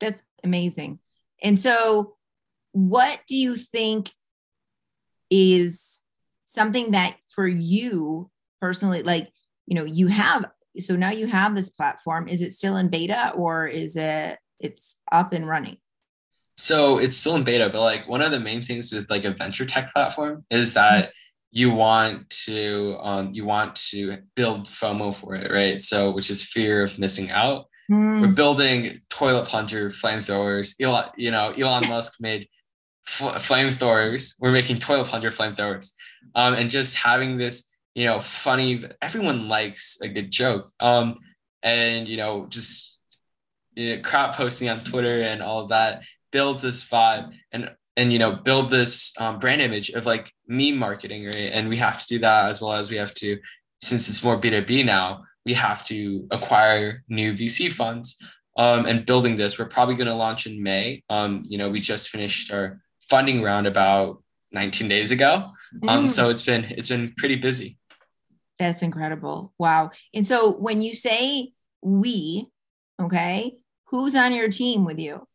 [0.00, 0.98] That's amazing.
[1.42, 2.16] And so
[2.72, 4.12] what do you think
[5.30, 6.02] is
[6.44, 9.30] something that for you personally like
[9.66, 10.44] you know you have
[10.78, 14.96] so now you have this platform is it still in beta or is it it's
[15.12, 15.76] up and running
[16.56, 19.30] so it's still in beta but like one of the main things with like a
[19.30, 21.12] venture tech platform is that
[21.52, 25.82] you want to um, you want to build FOMO for it, right?
[25.82, 27.66] So which is fear of missing out.
[27.90, 28.20] Mm.
[28.20, 30.74] We're building toilet plunger flamethrowers.
[30.80, 32.48] Elon, you know, Elon Musk made
[33.06, 34.34] f- flamethrowers.
[34.38, 35.92] We're making toilet plunger flamethrowers,
[36.34, 38.84] um, and just having this, you know, funny.
[39.02, 41.14] Everyone likes a good joke, um,
[41.62, 43.04] and you know, just
[43.74, 47.32] you know, crap posting on Twitter and all that builds this vibe.
[47.52, 51.68] And and you know build this um, brand image of like meme marketing right and
[51.68, 53.38] we have to do that as well as we have to
[53.82, 58.16] since it's more b2b now we have to acquire new vc funds
[58.56, 61.80] um, and building this we're probably going to launch in may um, you know we
[61.80, 62.80] just finished our
[63.10, 65.44] funding round about 19 days ago
[65.88, 66.10] um, mm.
[66.10, 67.76] so it's been it's been pretty busy
[68.58, 72.46] that's incredible wow and so when you say we
[73.00, 75.26] okay who's on your team with you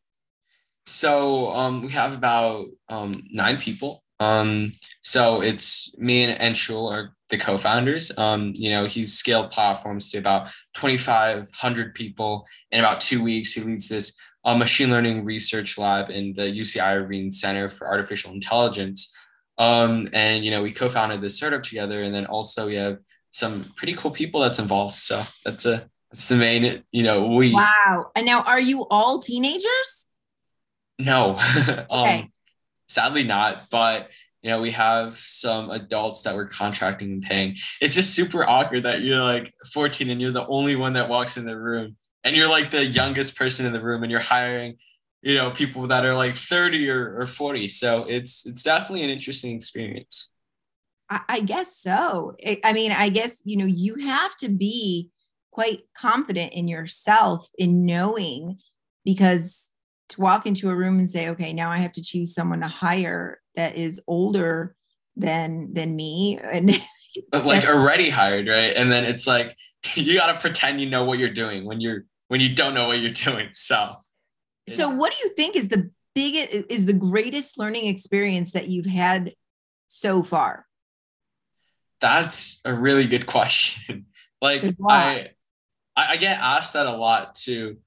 [0.85, 4.03] so um, we have about um, nine people.
[4.19, 8.11] Um, so it's me and Anshul are the co-founders.
[8.17, 13.53] Um, you know, he's scaled platforms to about 2,500 people in about two weeks.
[13.53, 18.31] He leads this uh, machine learning research lab in the UC Irvine Center for Artificial
[18.31, 19.13] Intelligence.
[19.57, 22.99] Um, and you know, we co-founded this startup together, and then also we have
[23.31, 24.95] some pretty cool people that's involved.
[24.95, 27.53] So that's a that's the main, you know, we.
[27.53, 28.11] Wow.
[28.15, 30.07] And now, are you all teenagers?
[30.99, 31.37] No,
[31.89, 32.31] um,
[32.87, 33.63] sadly not.
[33.69, 37.57] But you know, we have some adults that we're contracting and paying.
[37.81, 41.37] It's just super awkward that you're like 14 and you're the only one that walks
[41.37, 44.77] in the room, and you're like the youngest person in the room, and you're hiring,
[45.21, 47.67] you know, people that are like 30 or, or 40.
[47.69, 50.33] So it's it's definitely an interesting experience.
[51.09, 52.35] I guess so.
[52.63, 55.11] I mean, I guess you know you have to be
[55.51, 58.57] quite confident in yourself in knowing
[59.05, 59.71] because
[60.09, 62.67] to walk into a room and say, okay, now I have to choose someone to
[62.67, 64.75] hire that is older
[65.15, 66.71] than than me and
[67.33, 68.75] like already hired, right?
[68.75, 69.55] And then it's like
[69.95, 72.87] you got to pretend you know what you're doing when you're when you don't know
[72.87, 73.49] what you're doing.
[73.53, 73.95] So
[74.67, 78.85] So what do you think is the biggest is the greatest learning experience that you've
[78.85, 79.33] had
[79.87, 80.65] so far?
[82.01, 84.05] That's a really good question.
[84.41, 85.29] like I
[85.95, 87.77] I get asked that a lot too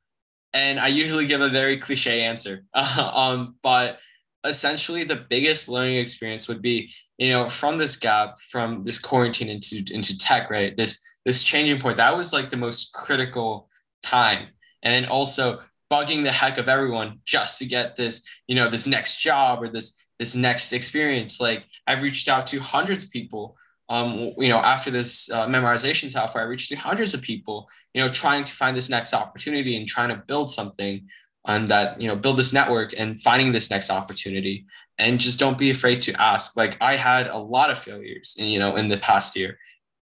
[0.53, 2.65] and I usually give a very cliche answer.
[2.75, 3.99] um, but
[4.45, 9.49] essentially, the biggest learning experience would be, you know, from this gap, from this quarantine
[9.49, 10.77] into into tech, right?
[10.77, 13.68] This this changing point that was like the most critical
[14.03, 14.49] time,
[14.83, 18.87] and then also bugging the heck of everyone just to get this, you know, this
[18.87, 21.41] next job or this this next experience.
[21.41, 23.57] Like I've reached out to hundreds of people.
[23.91, 28.03] Um, you know, after this uh, memorization software, I reached to hundreds of people, you
[28.03, 31.09] know, trying to find this next opportunity and trying to build something
[31.47, 34.67] and that, you know, build this network and finding this next opportunity.
[34.99, 36.55] And just don't be afraid to ask.
[36.55, 39.59] Like I had a lot of failures, you know, in the past year,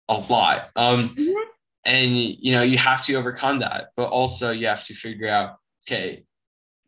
[0.09, 0.71] a lot.
[0.75, 1.49] Um, mm-hmm.
[1.85, 5.57] And, you know, you have to overcome that, but also you have to figure out,
[5.87, 6.25] okay,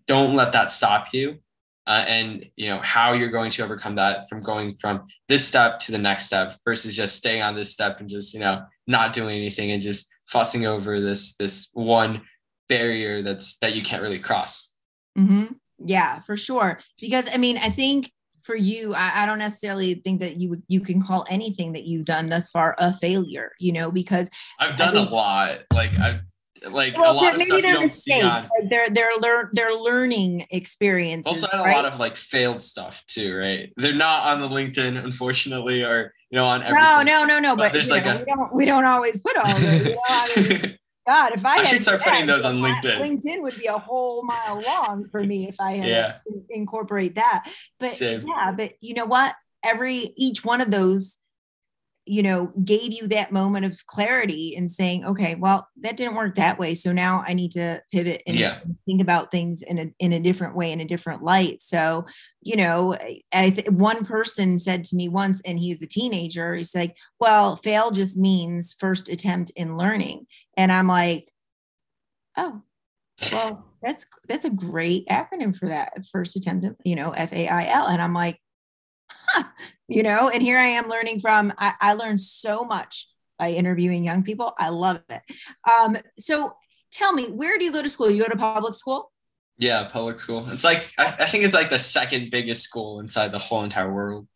[0.08, 1.38] don't let that stop you
[1.88, 5.80] uh, and you know how you're going to overcome that from going from this step
[5.80, 9.14] to the next step versus just staying on this step and just you know not
[9.14, 12.22] doing anything and just fussing over this this one
[12.68, 14.76] barrier that's that you can't really cross
[15.18, 15.46] mm-hmm.
[15.80, 18.12] yeah for sure because i mean i think
[18.48, 22.06] for you I, I don't necessarily think that you you can call anything that you've
[22.06, 24.30] done thus far a failure you know because
[24.60, 26.22] i've done think, a lot like i've
[26.72, 28.24] like well, a lot of maybe they're mistakes
[28.60, 33.04] like they're they're learn they're learning experiences also had a lot of like failed stuff
[33.06, 36.84] too right they're not on the linkedin unfortunately or you know on everything.
[36.84, 38.20] no no no no but, but there's like know, a...
[38.20, 41.60] we don't we don't always put all those you know, I mean, God, if I,
[41.60, 43.00] I should start putting those on LinkedIn.
[43.00, 46.17] LinkedIn would be a whole mile long for me if I had yeah.
[46.50, 47.50] incorporate that.
[47.80, 48.26] But Same.
[48.28, 49.34] yeah, but you know what?
[49.63, 51.20] Every each one of those
[52.08, 56.36] you know gave you that moment of clarity and saying okay well that didn't work
[56.36, 58.60] that way so now i need to pivot and yeah.
[58.86, 62.06] think about things in a in a different way in a different light so
[62.41, 62.96] you know
[63.34, 67.58] I th- one person said to me once and he's a teenager he's like well
[67.58, 71.26] fail just means first attempt in learning and i'm like
[72.36, 72.62] oh
[73.32, 78.13] well that's that's a great acronym for that first attempt you know f-a-i-l and i'm
[78.13, 78.39] like
[79.10, 79.43] huh,
[79.88, 84.04] you know, and here I am learning from, I, I learned so much by interviewing
[84.04, 84.54] young people.
[84.58, 85.22] I love it.
[85.70, 86.56] Um, so
[86.91, 88.10] tell me, where do you go to school?
[88.10, 89.12] You go to public school?
[89.58, 90.48] Yeah, public school.
[90.50, 93.91] It's like, I, I think it's like the second biggest school inside the whole entire
[93.91, 94.30] world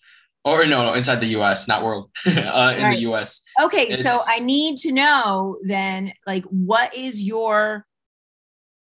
[0.44, 2.96] or no, inside the U.S., not world, uh, in right.
[2.96, 3.42] the U.S.
[3.64, 4.04] Okay, it's...
[4.04, 7.86] so I need to know then, like, what is your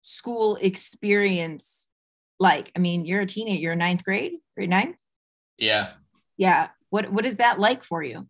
[0.04, 1.88] school experience
[2.40, 2.72] like?
[2.76, 4.96] I mean, you're a teenager, you're ninth grade, grade nine.
[5.58, 5.90] Yeah.
[6.38, 6.70] Yeah.
[6.90, 8.28] What What is that like for you?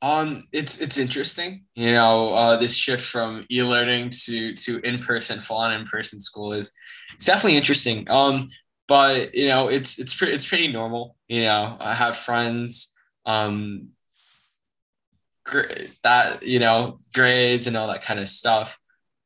[0.00, 1.64] Um, it's it's interesting.
[1.74, 6.72] You know, uh, this shift from e-learning to to in-person, full on in-person school is
[7.14, 8.08] it's definitely interesting.
[8.10, 8.48] Um,
[8.88, 11.16] but you know, it's it's pretty it's pretty normal.
[11.28, 12.92] You know, I have friends.
[13.26, 13.88] Um,
[16.02, 18.78] that you know grades and all that kind of stuff.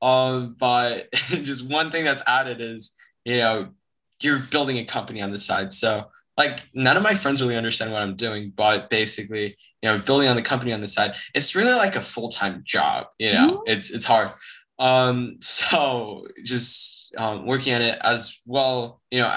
[0.02, 2.92] Um, but just one thing that's added is
[3.24, 3.68] you know
[4.20, 6.06] you're building a company on the side, so
[6.38, 10.28] like none of my friends really understand what I'm doing, but basically, you know, building
[10.28, 13.62] on the company on the side, it's really like a full-time job, you know, mm-hmm.
[13.72, 14.30] it's, it's hard.
[14.78, 19.36] Um, so just um, working on it as well, you know,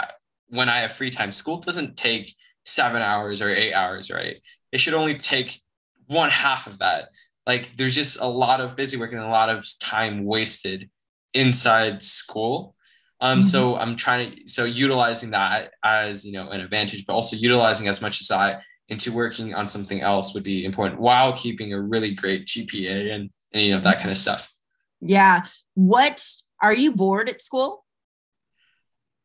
[0.49, 4.37] when I have free time, school doesn't take seven hours or eight hours, right?
[4.71, 5.59] It should only take
[6.07, 7.09] one half of that.
[7.47, 10.89] Like there's just a lot of busy work and a lot of time wasted
[11.33, 12.75] inside school
[13.21, 13.47] um, mm-hmm.
[13.47, 17.87] so I'm trying to so utilizing that as you know an advantage, but also utilizing
[17.87, 21.79] as much as that into working on something else would be important while keeping a
[21.79, 24.51] really great GPA and, and you know that kind of stuff.
[24.99, 25.45] Yeah.
[25.75, 26.25] What
[26.61, 27.85] are you bored at school?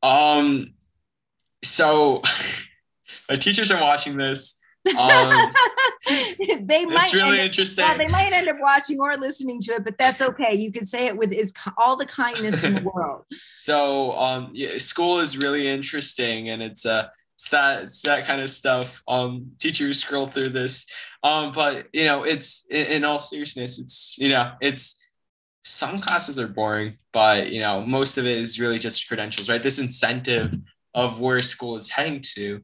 [0.03, 0.75] Um
[1.65, 2.23] so
[3.29, 4.61] my teachers are watching this.
[4.97, 5.53] Um,
[6.61, 7.13] they might.
[7.13, 7.85] Really interesting.
[7.85, 10.55] Well, they might end up watching or listening to it, but that's okay.
[10.55, 13.25] You can say it with is all the kindness in the world.
[13.55, 18.41] So, um, yeah, school is really interesting, and it's uh, it's that it's that kind
[18.41, 19.03] of stuff.
[19.09, 20.87] Um, teachers scroll through this,
[21.23, 25.03] um, but you know, it's in, in all seriousness, it's you know, it's
[25.67, 29.63] some classes are boring, but you know, most of it is really just credentials, right?
[29.63, 30.55] This incentive
[30.95, 32.61] of where school is heading to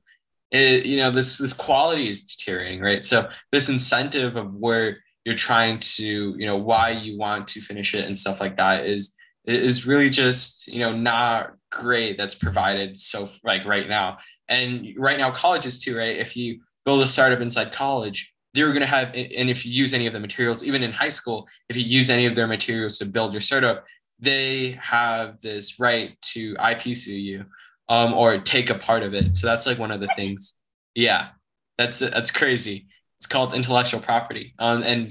[0.53, 3.05] it, you know this this quality is deteriorating right?
[3.05, 6.05] So this incentive of where you're trying to
[6.39, 9.15] you know why you want to finish it and stuff like that is
[9.47, 14.19] is really just you know not great that's provided so like right now.
[14.49, 16.17] And right now colleges too right?
[16.17, 19.95] If you build a startup inside college they're going to have and if you use
[19.95, 22.99] any of the materials even in high school if you use any of their materials
[22.99, 23.85] to build your startup
[24.19, 27.45] they have this right to ip sue you
[27.93, 29.37] um, or take a part of it.
[29.37, 30.55] So that's like one of the things.
[30.95, 31.29] Yeah,
[31.77, 32.87] that's that's crazy.
[33.19, 35.11] It's called intellectual property, um, and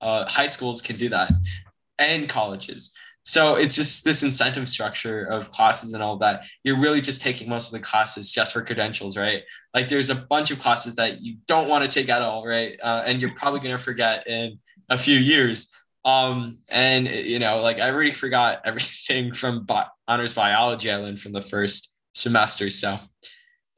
[0.00, 1.32] uh, high schools can do that,
[1.98, 2.92] and colleges.
[3.24, 6.44] So it's just this incentive structure of classes and all that.
[6.64, 9.42] You're really just taking most of the classes just for credentials, right?
[9.72, 12.76] Like there's a bunch of classes that you don't want to take at all, right?
[12.82, 14.58] Uh, and you're probably going to forget in
[14.88, 15.68] a few years.
[16.04, 21.20] Um, and you know, like I already forgot everything from bi- honors biology I learned
[21.20, 22.70] from the first semester.
[22.70, 22.98] So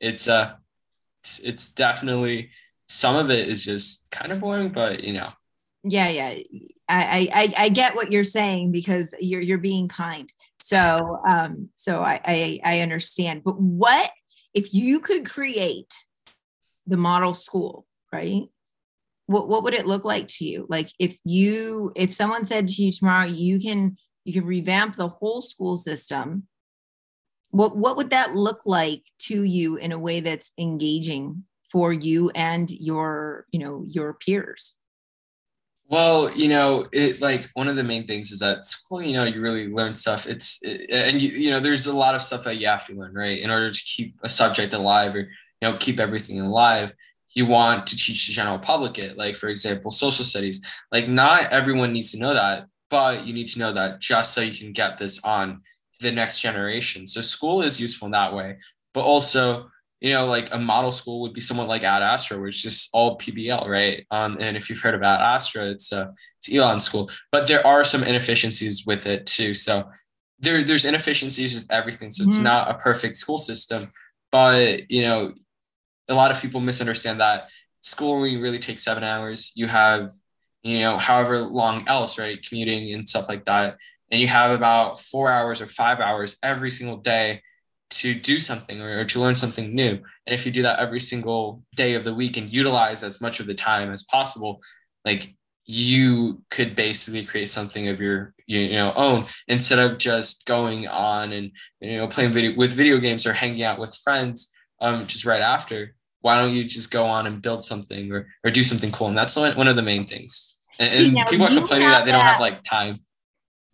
[0.00, 0.54] it's uh
[1.22, 2.50] it's, it's definitely
[2.88, 5.28] some of it is just kind of boring, but you know.
[5.82, 6.34] Yeah, yeah.
[6.88, 10.30] I, I I get what you're saying because you're you're being kind.
[10.60, 13.42] So um so I I, I understand.
[13.44, 14.10] But what
[14.52, 15.92] if you could create
[16.86, 18.44] the model school, right?
[19.26, 22.82] what what would it look like to you like if you if someone said to
[22.82, 26.44] you tomorrow you can you can revamp the whole school system
[27.50, 32.30] what what would that look like to you in a way that's engaging for you
[32.34, 34.74] and your you know your peers
[35.94, 39.24] well you know it like one of the main things is that school you know
[39.32, 40.26] you really learn stuff.
[40.26, 42.94] It's it, and you you know there's a lot of stuff that you have to
[42.94, 43.38] learn right?
[43.38, 45.20] In order to keep a subject alive or
[45.60, 46.92] you know keep everything alive
[47.36, 49.16] you want to teach the general public it.
[49.16, 50.58] Like for example social studies.
[50.90, 54.40] Like not everyone needs to know that but you need to know that just so
[54.40, 55.62] you can get this on
[56.00, 57.06] the next generation.
[57.06, 58.56] So school is useful in that way
[58.94, 59.68] but also
[60.04, 62.90] you know like a model school would be somewhat like ad astra which is just
[62.92, 66.06] all pbl right um, and if you've heard about astra it's uh
[66.38, 69.84] it's elon school but there are some inefficiencies with it too so
[70.40, 72.44] there, there's inefficiencies with everything so it's mm-hmm.
[72.44, 73.88] not a perfect school system
[74.30, 75.32] but you know
[76.08, 77.48] a lot of people misunderstand that
[77.84, 79.52] schooling really takes seven hours.
[79.54, 80.10] You have,
[80.62, 82.42] you know, however long else, right?
[82.42, 83.76] Commuting and stuff like that.
[84.10, 87.42] And you have about four hours or five hours every single day
[87.98, 89.98] to do something or, or, to learn something new.
[90.26, 93.40] And if you do that every single day of the week and utilize as much
[93.40, 94.60] of the time as possible,
[95.04, 95.34] like
[95.66, 101.32] you could basically create something of your you know own instead of just going on
[101.32, 105.24] and you know playing video with video games or hanging out with friends um, just
[105.24, 108.92] right after, why don't you just go on and build something or, or do something
[108.92, 109.08] cool?
[109.08, 110.58] And that's one of the main things.
[110.78, 112.98] And, See, and people are complaining that they don't have like time.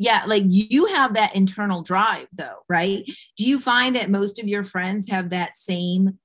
[0.01, 3.05] Yeah, like you have that internal drive though, right?
[3.37, 6.19] Do you find that most of your friends have that same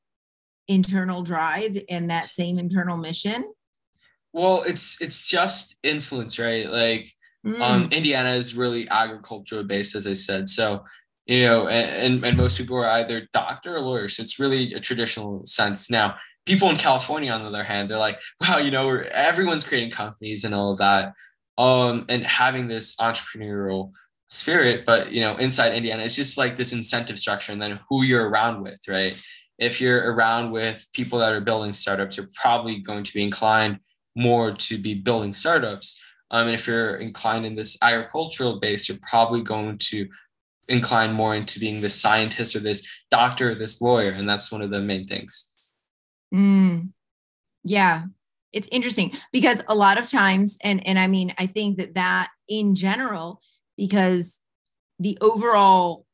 [0.69, 3.43] internal drive and that same internal mission?
[4.32, 6.71] Well, it's it's just influence, right?
[6.71, 7.09] Like
[7.45, 7.59] mm.
[7.59, 10.47] um Indiana is really agricultural based, as I said.
[10.47, 10.86] So
[11.26, 14.15] you know, and, and most people are either doctor or lawyers.
[14.15, 15.89] So it's really a traditional sense.
[15.91, 16.15] Now,
[16.45, 20.45] people in California, on the other hand, they're like, wow, you know, everyone's creating companies
[20.45, 21.11] and all of that.
[21.58, 23.91] Um, and having this entrepreneurial
[24.30, 28.03] spirit, but you know, inside Indiana, it's just like this incentive structure and then who
[28.03, 29.16] you're around with, right?
[29.58, 33.80] If you're around with people that are building startups, you're probably going to be inclined
[34.16, 36.01] more to be building startups.
[36.32, 40.10] Um, and if you're inclined in this agricultural base, you're probably going to
[40.68, 44.62] incline more into being this scientist or this doctor or this lawyer and that's one
[44.62, 45.60] of the main things
[46.34, 46.86] mm,
[47.64, 48.03] yeah
[48.56, 52.30] it's interesting because a lot of times and and i mean i think that that
[52.47, 53.39] in general
[53.78, 54.39] because
[54.99, 56.06] the overall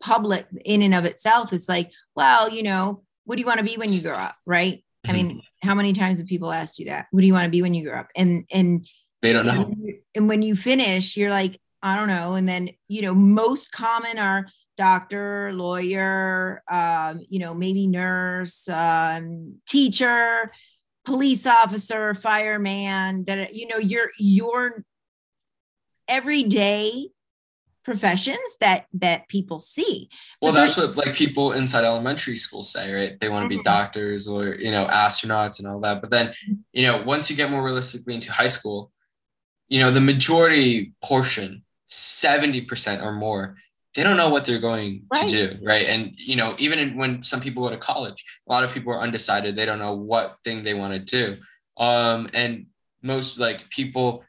[0.00, 3.64] public in and of itself is like well you know what do you want to
[3.64, 5.10] be when you grow up right mm-hmm.
[5.10, 7.50] i mean how many times have people asked you that what do you want to
[7.50, 8.86] be when you grow up and and
[9.20, 9.72] they don't know
[10.16, 12.34] and when you finish you're like I don't know.
[12.34, 19.56] And then, you know, most common are doctor, lawyer, um, you know, maybe nurse, um,
[19.68, 20.52] teacher,
[21.04, 24.84] police officer, fireman, that, you know, your, your
[26.08, 27.08] everyday
[27.84, 30.08] professions that that people see.
[30.40, 33.20] Well that's what like people inside elementary school say right?
[33.20, 33.64] They want to be mm-hmm.
[33.64, 36.00] doctors or you know astronauts and all that.
[36.00, 36.32] But then
[36.72, 38.92] you know once you get more realistically into high school
[39.68, 43.56] you know the majority portion 70% or more
[43.94, 45.28] they don't know what they're going right.
[45.28, 45.86] to do right?
[45.86, 48.92] And you know even in, when some people go to college a lot of people
[48.92, 49.56] are undecided.
[49.56, 51.36] They don't know what thing they want to do.
[51.76, 52.66] Um and
[53.02, 54.24] most like people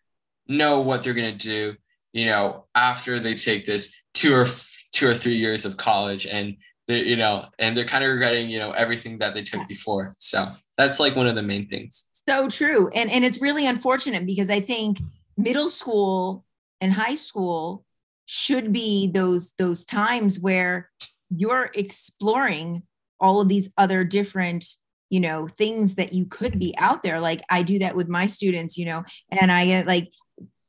[0.47, 1.75] know what they're going to do
[2.11, 4.45] you know after they take this two or
[4.93, 6.57] two or three years of college and
[6.87, 10.13] they you know and they're kind of regretting you know everything that they took before.
[10.19, 12.09] So that's like one of the main things.
[12.27, 12.89] So true.
[12.89, 14.99] And and it's really unfortunate because i think
[15.37, 16.45] middle school
[16.79, 17.85] and high school
[18.25, 20.89] should be those those times where
[21.29, 22.83] you're exploring
[23.19, 24.65] all of these other different
[25.09, 27.19] you know things that you could be out there.
[27.19, 30.09] Like i do that with my students you know and i get like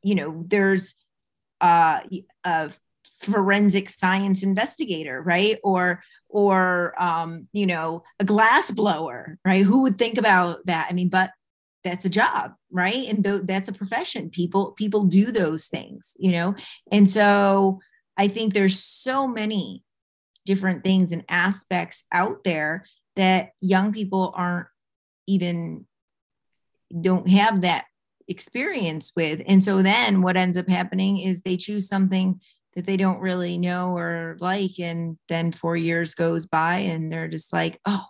[0.02, 0.94] you know there's
[1.60, 2.00] uh,
[2.44, 2.70] a
[3.20, 5.58] forensic science investigator right?
[5.64, 9.64] Or or um, you know a glass blower right?
[9.64, 10.88] Who would think about that?
[10.90, 11.30] I mean but
[11.84, 16.32] that's a job right and th- that's a profession people people do those things you
[16.32, 16.54] know
[16.90, 17.78] and so
[18.16, 19.84] i think there's so many
[20.44, 22.84] different things and aspects out there
[23.16, 24.66] that young people aren't
[25.26, 25.86] even
[27.00, 27.86] don't have that
[28.28, 29.42] experience with.
[29.46, 32.40] And so then what ends up happening is they choose something
[32.74, 34.78] that they don't really know or like.
[34.78, 38.04] And then four years goes by and they're just like, oh,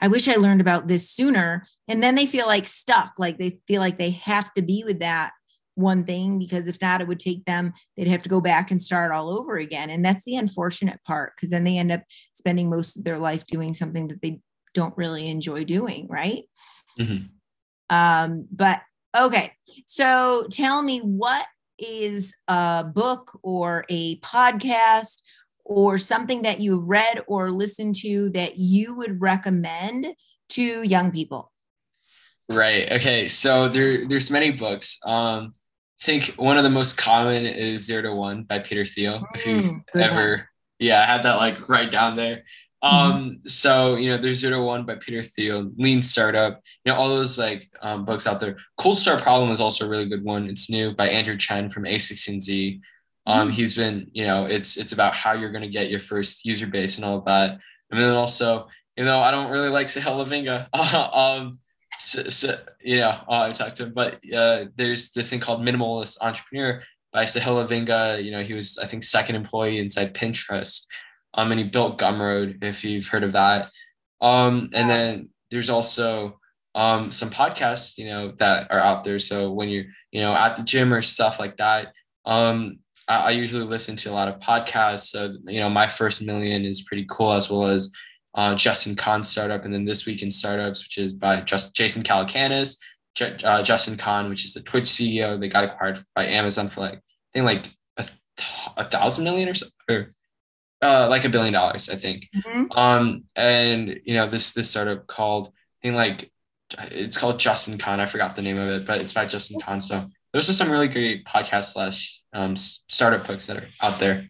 [0.00, 1.66] I wish I learned about this sooner.
[1.88, 5.00] And then they feel like stuck, like they feel like they have to be with
[5.00, 5.32] that
[5.76, 8.82] one thing because if not, it would take them, they'd have to go back and
[8.82, 9.90] start all over again.
[9.90, 12.02] And that's the unfortunate part because then they end up
[12.34, 14.40] spending most of their life doing something that they
[14.74, 16.44] don't really enjoy doing, right?
[16.98, 17.26] Mm-hmm.
[17.94, 18.80] Um, but
[19.16, 19.52] okay,
[19.86, 21.46] so tell me what
[21.78, 25.22] is a book or a podcast
[25.64, 30.06] or something that you read or listened to that you would recommend
[30.50, 31.52] to young people?
[32.48, 32.90] Right.
[32.92, 33.28] Okay.
[33.28, 34.98] So there, there's many books.
[35.04, 35.52] Um,
[36.00, 39.20] I think one of the most common is Zero to One by Peter Thiel.
[39.20, 40.46] Mm, if you've ever, one.
[40.78, 42.42] yeah, I had that like right down there.
[42.84, 42.96] Mm-hmm.
[42.96, 43.48] Um, mm-hmm.
[43.48, 47.08] so you know, there's Zero to One by Peter Thiel, Lean Startup, you know, all
[47.08, 48.56] those like um, books out there.
[48.76, 50.48] Cold Start Problem is also a really good one.
[50.48, 52.80] It's new by Andrew Chen from A16Z.
[53.26, 53.50] Um, mm-hmm.
[53.50, 56.66] he's been, you know, it's it's about how you're going to get your first user
[56.66, 57.58] base and all of that.
[57.90, 60.68] And then also, you know, I don't really like Sahil Lavingia.
[61.14, 61.58] um,
[61.98, 66.82] so, so, uh, I talked to him, but uh, there's this thing called Minimalist Entrepreneur
[67.12, 68.22] by Sahil Lavingia.
[68.22, 70.86] You know, he was I think second employee inside Pinterest.
[71.34, 73.68] Um, and he built Gumroad, if you've heard of that.
[74.20, 76.40] Um, and then there's also
[76.74, 79.18] um, some podcasts, you know, that are out there.
[79.18, 81.92] So when you're, you know, at the gym or stuff like that,
[82.24, 82.78] um,
[83.08, 85.08] I, I usually listen to a lot of podcasts.
[85.08, 87.92] So, you know, my first million is pretty cool, as well as
[88.36, 92.02] uh, Justin Kan startup, and then this week in startups, which is by just Jason
[92.02, 92.76] Calacanis,
[93.14, 95.40] J- uh, Justin Kan, which is the Twitch CEO.
[95.40, 97.00] They got acquired by Amazon for like I
[97.32, 97.64] think like
[97.96, 98.06] a,
[98.76, 100.06] a thousand million or so, or
[100.82, 102.26] uh, like a billion dollars, I think.
[102.36, 102.72] Mm-hmm.
[102.72, 106.30] Um, and you know this this startup called I think like
[106.92, 108.00] it's called Justin Kan.
[108.00, 109.80] I forgot the name of it, but it's by Justin Kan.
[109.80, 114.24] So those are some really great podcast slash um, startup books that are out there.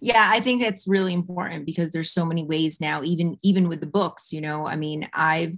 [0.00, 3.80] Yeah, I think that's really important because there's so many ways now, even even with
[3.80, 4.66] the books, you know.
[4.66, 5.56] I mean, I've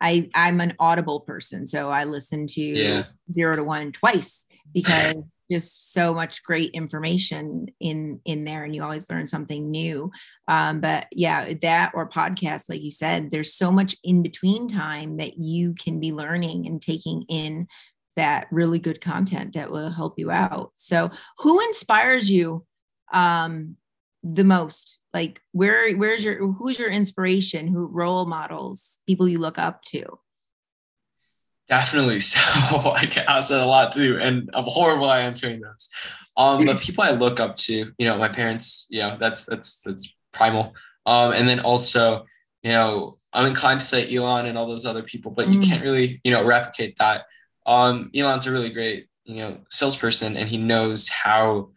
[0.00, 3.04] I I'm an audible person, so I listen to yeah.
[3.30, 5.14] zero to one twice because
[5.50, 10.10] just so much great information in in there and you always learn something new
[10.48, 15.18] um, but yeah that or podcast like you said there's so much in between time
[15.18, 17.66] that you can be learning and taking in
[18.16, 22.64] that really good content that will help you out so who inspires you
[23.12, 23.76] um
[24.22, 24.98] the most?
[25.12, 27.68] Like where where's your who's your inspiration?
[27.68, 30.18] Who role models people you look up to?
[31.68, 32.20] Definitely.
[32.20, 32.38] So
[32.90, 35.88] i get asked that a lot too and i'm horrible at answering those.
[36.36, 39.80] Um but people i look up to you know my parents you know that's that's
[39.82, 40.74] that's primal.
[41.06, 42.24] Um and then also
[42.62, 45.54] you know i'm inclined to say elon and all those other people but mm.
[45.54, 47.24] you can't really you know replicate that.
[47.66, 51.70] Um elon's a really great you know salesperson and he knows how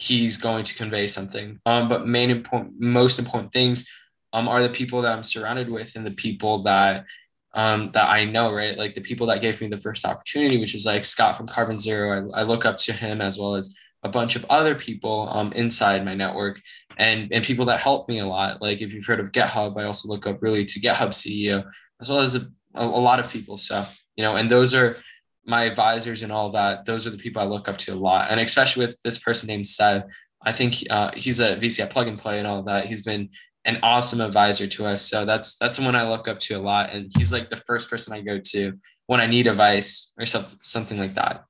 [0.00, 1.60] he's going to convey something.
[1.66, 3.86] Um, but main important, most important things
[4.32, 7.04] um, are the people that I'm surrounded with and the people that
[7.52, 8.78] um, that I know, right?
[8.78, 11.76] Like the people that gave me the first opportunity, which is like Scott from Carbon
[11.78, 12.30] Zero.
[12.32, 13.74] I, I look up to him as well as
[14.04, 16.60] a bunch of other people um, inside my network
[16.96, 18.62] and and people that help me a lot.
[18.62, 21.68] Like if you've heard of GitHub, I also look up really to GitHub CEO
[22.00, 23.58] as well as a, a lot of people.
[23.58, 23.84] So
[24.16, 24.96] you know, and those are
[25.44, 28.30] my advisors and all that, those are the people I look up to a lot.
[28.30, 30.04] And especially with this person named Seb,
[30.42, 32.86] I think uh, he's a VC at Plug and Play and all that.
[32.86, 33.30] He's been
[33.64, 35.08] an awesome advisor to us.
[35.08, 36.90] So that's that's someone I look up to a lot.
[36.90, 40.58] And he's like the first person I go to when I need advice or something
[40.62, 41.44] something like that.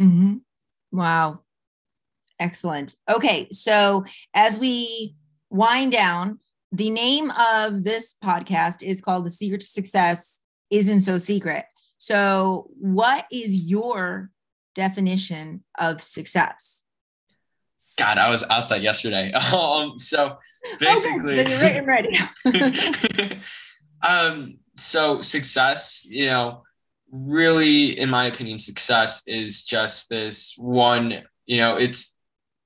[0.00, 0.36] Mm-hmm.
[0.92, 1.40] Wow.
[2.38, 2.96] Excellent.
[3.10, 3.48] Okay.
[3.52, 5.14] So as we
[5.50, 6.40] wind down,
[6.72, 10.40] the name of this podcast is called The Secret to Success
[10.70, 11.64] Isn't So Secret.
[11.98, 14.30] So, what is your
[14.74, 16.82] definition of success?
[17.96, 19.32] God, I was that yesterday.
[19.52, 20.38] Um, so
[20.80, 22.18] basically, you're ready.
[24.02, 26.62] um, so success, you know,
[27.10, 31.22] really, in my opinion, success is just this one.
[31.46, 32.16] You know, it's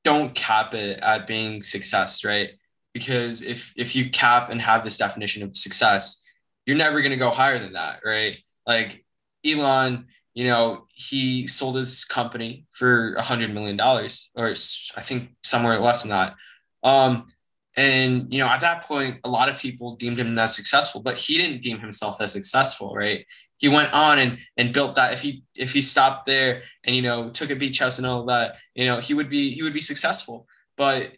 [0.05, 2.51] don't cap it at being success, right?
[2.95, 6.23] Because if if you cap and have this definition of success,
[6.67, 8.39] you're never going to go higher than that, right?
[8.67, 9.05] Like
[9.45, 15.35] Elon, you know, he sold his company for a hundred million dollars, or I think
[15.43, 16.35] somewhere less than that.
[16.83, 17.27] Um,
[17.77, 21.17] and you know, at that point, a lot of people deemed him as successful, but
[21.17, 23.25] he didn't deem himself as successful, right?
[23.59, 25.13] He went on and and built that.
[25.13, 28.25] If he if he stopped there and you know took a beach house and all
[28.27, 30.47] that, you know, he would be he would be successful.
[30.77, 31.13] But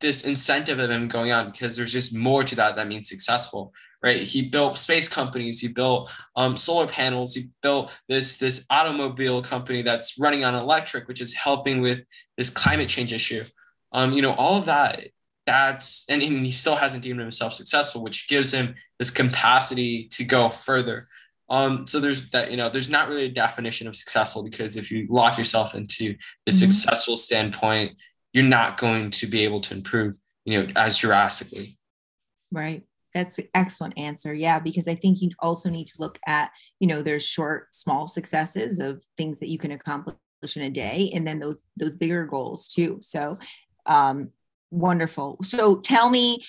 [0.00, 3.72] this incentive of him going on because there's just more to that that means successful
[4.02, 4.22] right?
[4.22, 9.82] He built space companies, he built um, solar panels, he built this this automobile company
[9.82, 13.44] that's running on electric, which is helping with this climate change issue.
[13.92, 15.08] Um, you know, all of that.
[15.46, 20.24] That's and, and he still hasn't deemed himself successful, which gives him this capacity to
[20.24, 21.06] go further.
[21.48, 24.92] Um, so there's that, you know, there's not really a definition of successful because if
[24.92, 26.14] you lock yourself into
[26.46, 26.58] the mm-hmm.
[26.58, 27.96] successful standpoint,
[28.32, 31.76] you're not going to be able to improve, you know, as drastically.
[32.52, 32.84] Right.
[33.14, 34.32] That's an excellent answer.
[34.32, 38.08] Yeah, because I think you also need to look at, you know, there's short, small
[38.08, 40.16] successes of things that you can accomplish
[40.56, 42.98] in a day, and then those those bigger goals too.
[43.02, 43.38] So,
[43.86, 44.30] um,
[44.70, 45.38] wonderful.
[45.42, 46.44] So, tell me,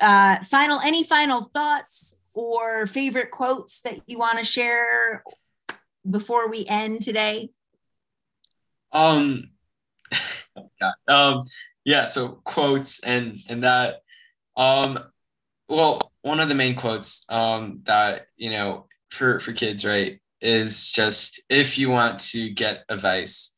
[0.00, 5.22] uh, final any final thoughts or favorite quotes that you want to share
[6.08, 7.50] before we end today?
[8.92, 9.50] Um,
[10.56, 10.94] oh God.
[11.08, 11.42] um,
[11.84, 12.04] yeah.
[12.04, 14.02] So quotes and and that,
[14.56, 14.98] um,
[15.70, 20.90] well, one of the main quotes um that you know for for kids, right, is
[20.90, 23.54] just if you want to get advice,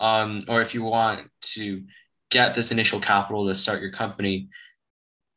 [0.00, 1.84] um, or if you want to
[2.30, 4.48] get this initial capital to start your company,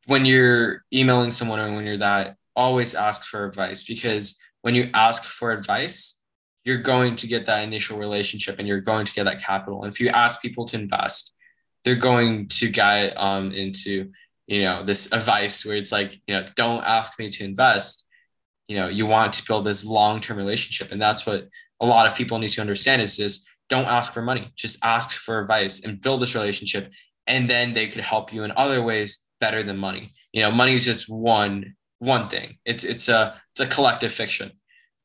[0.07, 4.89] when you're emailing someone or when you're that always ask for advice because when you
[4.93, 6.19] ask for advice,
[6.65, 9.83] you're going to get that initial relationship and you're going to get that capital.
[9.83, 11.35] And if you ask people to invest,
[11.83, 14.11] they're going to get um, into
[14.47, 18.07] you know this advice where it's like you know don't ask me to invest
[18.67, 21.47] you know you want to build this long-term relationship and that's what
[21.79, 25.17] a lot of people need to understand is just don't ask for money just ask
[25.17, 26.91] for advice and build this relationship
[27.27, 30.73] and then they could help you in other ways better than money you know money
[30.73, 32.57] is just one one thing.
[32.65, 34.51] It's it's a it's a collective fiction.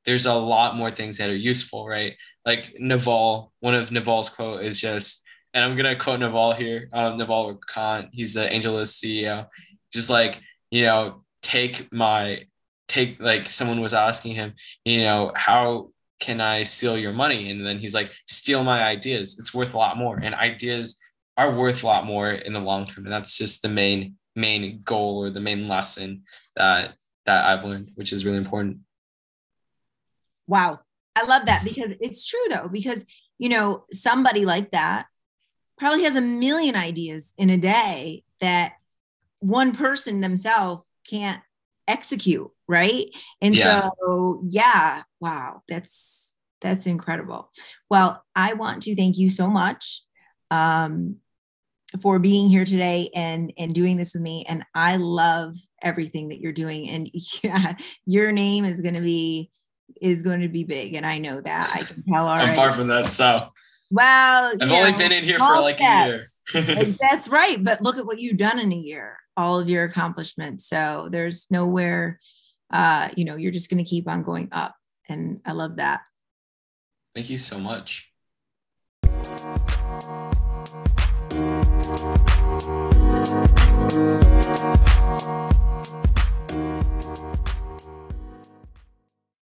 [0.04, 2.14] There's a lot more things that are useful, right?
[2.44, 5.21] Like Naval, one of Naval's quote is just,
[5.54, 6.88] and I'm gonna quote Naval here.
[6.92, 9.46] Um, Naval Ravikant, he's the AngelList CEO.
[9.92, 10.40] Just like
[10.70, 12.46] you know, take my
[12.88, 15.90] take like someone was asking him, you know, how
[16.20, 17.50] can I steal your money?
[17.50, 19.38] And then he's like, steal my ideas.
[19.38, 20.98] It's worth a lot more, and ideas
[21.36, 23.04] are worth a lot more in the long term.
[23.04, 26.22] And that's just the main main goal or the main lesson
[26.56, 26.94] that
[27.26, 28.78] that I've learned, which is really important.
[30.46, 30.80] Wow.
[31.14, 33.04] I love that because it's true though, because
[33.38, 35.06] you know, somebody like that
[35.78, 38.74] probably has a million ideas in a day that
[39.40, 41.42] one person themselves can't
[41.88, 43.06] execute, right?
[43.40, 43.90] And yeah.
[43.98, 47.50] so yeah, wow, that's that's incredible.
[47.90, 50.02] Well, I want to thank you so much.
[50.50, 51.16] Um,
[52.00, 56.40] for being here today and and doing this with me and i love everything that
[56.40, 57.10] you're doing and
[57.42, 57.74] yeah
[58.06, 59.50] your name is going to be
[60.00, 62.48] is going to be big and i know that i can tell already.
[62.48, 63.46] i'm far from that so
[63.92, 66.42] well i've only know, been in here for like steps.
[66.54, 69.68] a year that's right but look at what you've done in a year all of
[69.68, 72.18] your accomplishments so there's nowhere
[72.72, 74.74] uh you know you're just going to keep on going up
[75.08, 76.00] and i love that
[77.14, 78.08] thank you so much